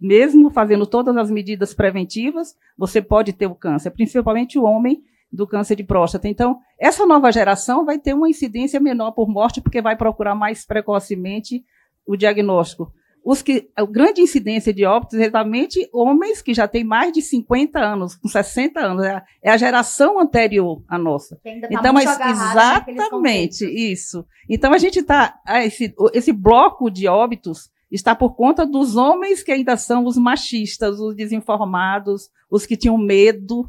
mesmo 0.00 0.48
fazendo 0.50 0.86
todas 0.86 1.16
as 1.16 1.30
medidas 1.30 1.74
preventivas, 1.74 2.56
você 2.76 3.02
pode 3.02 3.32
ter 3.32 3.46
o 3.46 3.54
câncer, 3.54 3.90
principalmente 3.90 4.58
o 4.58 4.64
homem 4.64 5.02
do 5.30 5.46
câncer 5.46 5.76
de 5.76 5.84
próstata. 5.84 6.28
Então, 6.28 6.58
essa 6.78 7.06
nova 7.06 7.30
geração 7.30 7.84
vai 7.84 7.98
ter 7.98 8.14
uma 8.14 8.28
incidência 8.28 8.80
menor 8.80 9.12
por 9.12 9.28
morte, 9.28 9.60
porque 9.60 9.82
vai 9.82 9.96
procurar 9.96 10.34
mais 10.34 10.64
precocemente 10.64 11.64
o 12.06 12.16
diagnóstico. 12.16 12.92
Os 13.24 13.42
que, 13.42 13.68
a 13.76 13.84
grande 13.84 14.22
incidência 14.22 14.72
de 14.72 14.86
óbitos 14.86 15.18
é 15.18 15.26
exatamente 15.26 15.86
homens 15.92 16.40
que 16.40 16.54
já 16.54 16.66
têm 16.66 16.82
mais 16.82 17.12
de 17.12 17.20
50 17.20 17.78
anos, 17.78 18.16
com 18.16 18.26
60 18.26 18.80
anos, 18.80 19.04
é 19.04 19.10
a, 19.10 19.22
é 19.42 19.50
a 19.50 19.56
geração 19.56 20.18
anterior 20.18 20.82
à 20.88 20.96
nossa. 20.96 21.38
Que 21.42 21.50
ainda 21.50 21.68
tá 21.68 21.74
Então, 21.74 21.92
mas 21.92 22.08
exatamente 22.08 23.66
isso. 23.66 24.24
Então 24.48 24.72
a 24.72 24.78
gente 24.78 25.00
está 25.00 25.38
esse, 25.62 25.94
esse 26.14 26.32
bloco 26.32 26.90
de 26.90 27.06
óbitos 27.06 27.70
está 27.90 28.14
por 28.14 28.34
conta 28.34 28.66
dos 28.66 28.96
homens 28.96 29.42
que 29.42 29.52
ainda 29.52 29.76
são 29.76 30.04
os 30.04 30.16
machistas, 30.16 31.00
os 31.00 31.14
desinformados, 31.14 32.30
os 32.50 32.66
que 32.66 32.76
tinham 32.76 32.96
medo, 32.96 33.68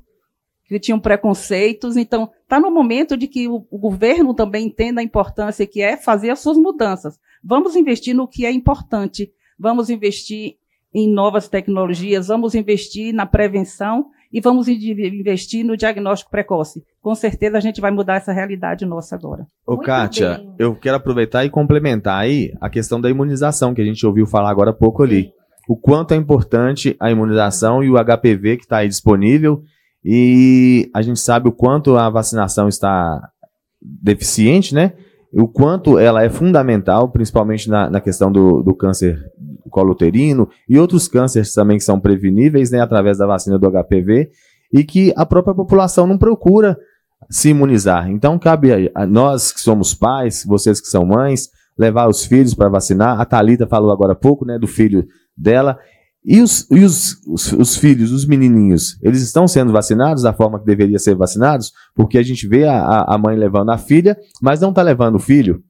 que 0.70 0.80
tinham 0.80 1.00
preconceitos. 1.00 1.98
Então 1.98 2.30
está 2.44 2.60
no 2.60 2.72
momento 2.72 3.18
de 3.18 3.28
que 3.28 3.48
o, 3.48 3.66
o 3.70 3.78
governo 3.78 4.34
também 4.34 4.68
entenda 4.68 5.02
a 5.02 5.04
importância 5.04 5.66
que 5.68 5.82
é 5.82 5.98
fazer 5.98 6.30
as 6.30 6.40
suas 6.40 6.58
mudanças. 6.58 7.18
Vamos 7.44 7.76
investir 7.76 8.16
no 8.16 8.28
que 8.28 8.46
é 8.46 8.52
importante. 8.52 9.32
Vamos 9.60 9.90
investir 9.90 10.54
em 10.94 11.12
novas 11.12 11.48
tecnologias, 11.48 12.28
vamos 12.28 12.56
investir 12.56 13.14
na 13.14 13.26
prevenção 13.26 14.06
e 14.32 14.40
vamos 14.42 14.68
in- 14.68 14.78
investir 15.20 15.64
no 15.66 15.76
diagnóstico 15.78 16.32
precoce. 16.32 16.84
Com 17.02 17.14
certeza 17.14 17.58
a 17.58 17.60
gente 17.60 17.82
vai 17.82 17.92
mudar 17.92 18.16
essa 18.16 18.32
realidade 18.32 18.86
nossa 18.86 19.16
agora. 19.16 19.46
Ô, 19.66 19.74
Muito 19.74 19.86
Kátia, 19.86 20.38
bem. 20.38 20.56
eu 20.60 20.76
quero 20.76 20.98
aproveitar 20.98 21.44
e 21.46 21.50
complementar 21.50 22.20
aí 22.22 22.54
a 22.62 22.70
questão 22.70 23.00
da 23.02 23.10
imunização, 23.10 23.74
que 23.74 23.82
a 23.82 23.86
gente 23.86 24.06
ouviu 24.06 24.26
falar 24.26 24.50
agora 24.50 24.70
há 24.72 24.74
pouco 24.74 25.04
ali. 25.04 25.32
O 25.68 25.76
quanto 25.76 26.14
é 26.14 26.18
importante 26.18 26.96
a 27.00 27.12
imunização 27.12 27.84
e 27.84 27.90
o 27.90 27.96
HPV 28.04 28.58
que 28.58 28.64
está 28.64 28.78
aí 28.78 28.88
disponível. 28.88 29.62
E 30.04 30.90
a 30.94 31.02
gente 31.02 31.20
sabe 31.20 31.50
o 31.50 31.52
quanto 31.52 31.98
a 31.98 32.10
vacinação 32.10 32.68
está 32.68 33.30
deficiente, 33.82 34.74
né? 34.74 34.94
O 35.32 35.48
quanto 35.48 36.00
ela 36.00 36.24
é 36.24 36.30
fundamental, 36.30 37.10
principalmente 37.10 37.70
na, 37.70 37.90
na 37.90 38.02
questão 38.02 38.32
do, 38.32 38.64
do 38.64 38.74
câncer 38.74 39.20
do 39.38 39.70
colo 39.70 39.92
uterino 39.92 40.50
e 40.68 40.80
outros 40.80 41.08
cânceres 41.08 41.54
também 41.54 41.78
que 41.78 41.84
são 41.84 42.00
preveníveis, 42.00 42.72
né, 42.72 42.82
através 42.82 43.20
da 43.20 43.28
vacina 43.28 43.60
do 43.60 43.70
HPV, 43.70 44.30
e 44.74 44.84
que 44.84 45.14
a 45.16 45.26
própria 45.26 45.54
população 45.54 46.08
não 46.08 46.18
procura 46.18 46.78
se 47.30 47.50
imunizar. 47.50 48.10
Então, 48.10 48.40
cabe 48.40 48.92
a, 48.96 49.06
nós 49.06 49.52
que 49.52 49.60
somos 49.60 49.94
pais, 49.94 50.44
vocês 50.48 50.82
que 50.82 50.88
são 50.88 51.06
mães, 51.06 51.50
levar 51.78 52.08
os 52.08 52.26
filhos 52.26 52.54
para 52.54 52.70
vacinar. 52.70 53.20
A 53.20 53.26
Thalita 53.26 53.68
falou 53.68 53.92
agora 53.92 54.14
há 54.14 54.16
pouco, 54.16 54.46
né, 54.46 54.58
do 54.58 54.68
filho 54.68 55.06
dela. 55.38 55.78
E, 56.26 56.42
os, 56.42 56.68
e 56.70 56.84
os, 56.84 57.18
os, 57.26 57.52
os 57.54 57.76
filhos, 57.78 58.12
os 58.12 58.26
menininhos, 58.26 59.00
eles 59.02 59.22
estão 59.22 59.48
sendo 59.48 59.72
vacinados 59.72 60.24
da 60.24 60.34
forma 60.34 60.60
que 60.60 60.66
deveriam 60.66 61.00
ser 61.00 61.16
vacinados? 61.16 61.72
Porque 61.96 62.18
a 62.18 62.24
gente 62.24 62.48
vê 62.48 62.66
a, 62.66 63.06
a- 63.08 63.18
mãe 63.18 63.38
levando 63.38 63.70
a 63.72 63.78
filha, 63.78 64.18
mas 64.42 64.60
não 64.60 64.70
está 64.70 64.82
levando 64.82 65.16
o 65.16 65.20
filho. 65.20 65.64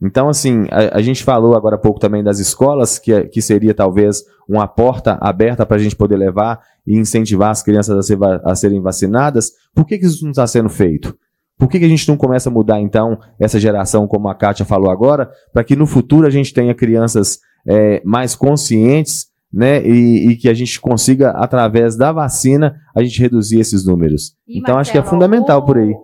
Então, 0.00 0.28
assim, 0.28 0.66
a, 0.70 0.98
a 0.98 1.02
gente 1.02 1.24
falou 1.24 1.56
agora 1.56 1.74
há 1.76 1.78
pouco 1.78 1.98
também 1.98 2.22
das 2.22 2.38
escolas, 2.38 2.98
que, 2.98 3.12
é- 3.12 3.24
que 3.24 3.42
seria 3.42 3.74
talvez 3.74 4.22
uma 4.48 4.68
porta 4.68 5.18
aberta 5.20 5.66
para 5.66 5.76
a 5.76 5.80
gente 5.80 5.96
poder 5.96 6.16
levar 6.16 6.60
e 6.86 6.96
incentivar 6.96 7.50
as 7.50 7.62
crianças 7.62 7.96
a, 7.98 8.02
ser 8.02 8.18
a 8.44 8.54
serem 8.54 8.80
vacinadas. 8.80 9.50
Por 9.74 9.84
que, 9.84 9.98
que 9.98 10.06
isso 10.06 10.22
não 10.24 10.30
está 10.30 10.46
sendo 10.46 10.68
feito? 10.68 11.16
Por 11.58 11.68
que, 11.68 11.78
que 11.80 11.84
a 11.84 11.88
gente 11.88 12.08
não 12.08 12.16
começa 12.16 12.48
a 12.48 12.52
mudar, 12.52 12.80
então, 12.80 13.18
essa 13.38 13.58
geração, 13.58 14.06
como 14.08 14.28
a 14.28 14.34
Kátia 14.34 14.64
falou 14.64 14.90
agora, 14.90 15.30
para 15.52 15.62
que 15.62 15.76
no 15.76 15.86
futuro 15.86 16.26
a 16.26 16.30
gente 16.30 16.52
tenha 16.54 16.74
crianças 16.74 17.38
é, 17.66 18.00
mais 18.04 18.34
conscientes, 18.34 19.26
né? 19.52 19.82
E, 19.82 20.30
e 20.30 20.36
que 20.36 20.48
a 20.48 20.54
gente 20.54 20.80
consiga, 20.80 21.30
através 21.32 21.96
da 21.96 22.10
vacina, 22.12 22.80
a 22.94 23.02
gente 23.02 23.20
reduzir 23.20 23.60
esses 23.60 23.84
números. 23.84 24.34
E, 24.48 24.58
então, 24.58 24.78
acho 24.78 24.90
que 24.90 24.98
é 24.98 25.00
Marcelo, 25.00 25.20
fundamental 25.20 25.64
por 25.64 25.78
aí. 25.78 25.94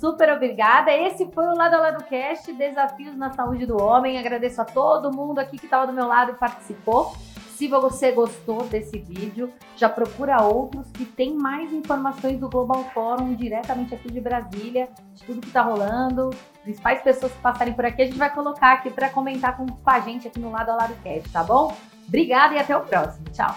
Super 0.00 0.32
obrigada. 0.32 0.92
Esse 0.92 1.26
foi 1.32 1.44
o 1.46 1.56
Lado 1.56 1.74
a 1.74 1.80
Lado 1.80 2.04
Cast, 2.04 2.52
Desafios 2.52 3.16
na 3.16 3.32
Saúde 3.32 3.66
do 3.66 3.80
Homem. 3.80 4.18
Agradeço 4.18 4.60
a 4.60 4.64
todo 4.64 5.14
mundo 5.14 5.38
aqui 5.38 5.58
que 5.58 5.66
estava 5.66 5.86
do 5.86 5.92
meu 5.92 6.06
lado 6.06 6.32
e 6.32 6.34
participou. 6.34 7.14
Se 7.56 7.68
você 7.68 8.10
gostou 8.10 8.64
desse 8.64 8.98
vídeo, 8.98 9.48
já 9.76 9.88
procura 9.88 10.42
outros 10.42 10.90
que 10.90 11.04
tem 11.04 11.34
mais 11.34 11.72
informações 11.72 12.38
do 12.38 12.50
Global 12.50 12.82
Forum 12.92 13.32
diretamente 13.34 13.94
aqui 13.94 14.10
de 14.10 14.20
Brasília, 14.20 14.88
de 15.14 15.22
tudo 15.22 15.40
que 15.40 15.46
está 15.46 15.62
rolando, 15.62 16.30
principais 16.64 17.00
pessoas 17.00 17.30
que 17.30 17.38
passarem 17.38 17.72
por 17.72 17.84
aqui, 17.84 18.02
a 18.02 18.06
gente 18.06 18.18
vai 18.18 18.34
colocar 18.34 18.72
aqui 18.72 18.90
para 18.90 19.08
comentar 19.08 19.56
com, 19.56 19.66
com 19.66 19.90
a 19.90 20.00
gente 20.00 20.26
aqui 20.26 20.40
no 20.40 20.50
Lado 20.50 20.70
a 20.70 20.74
Lado 20.74 20.94
Cast, 21.04 21.30
tá 21.30 21.44
bom? 21.44 21.74
Obrigada 22.08 22.54
e 22.54 22.58
até 22.58 22.76
o 22.76 22.80
próximo. 22.80 23.24
Tchau! 23.32 23.56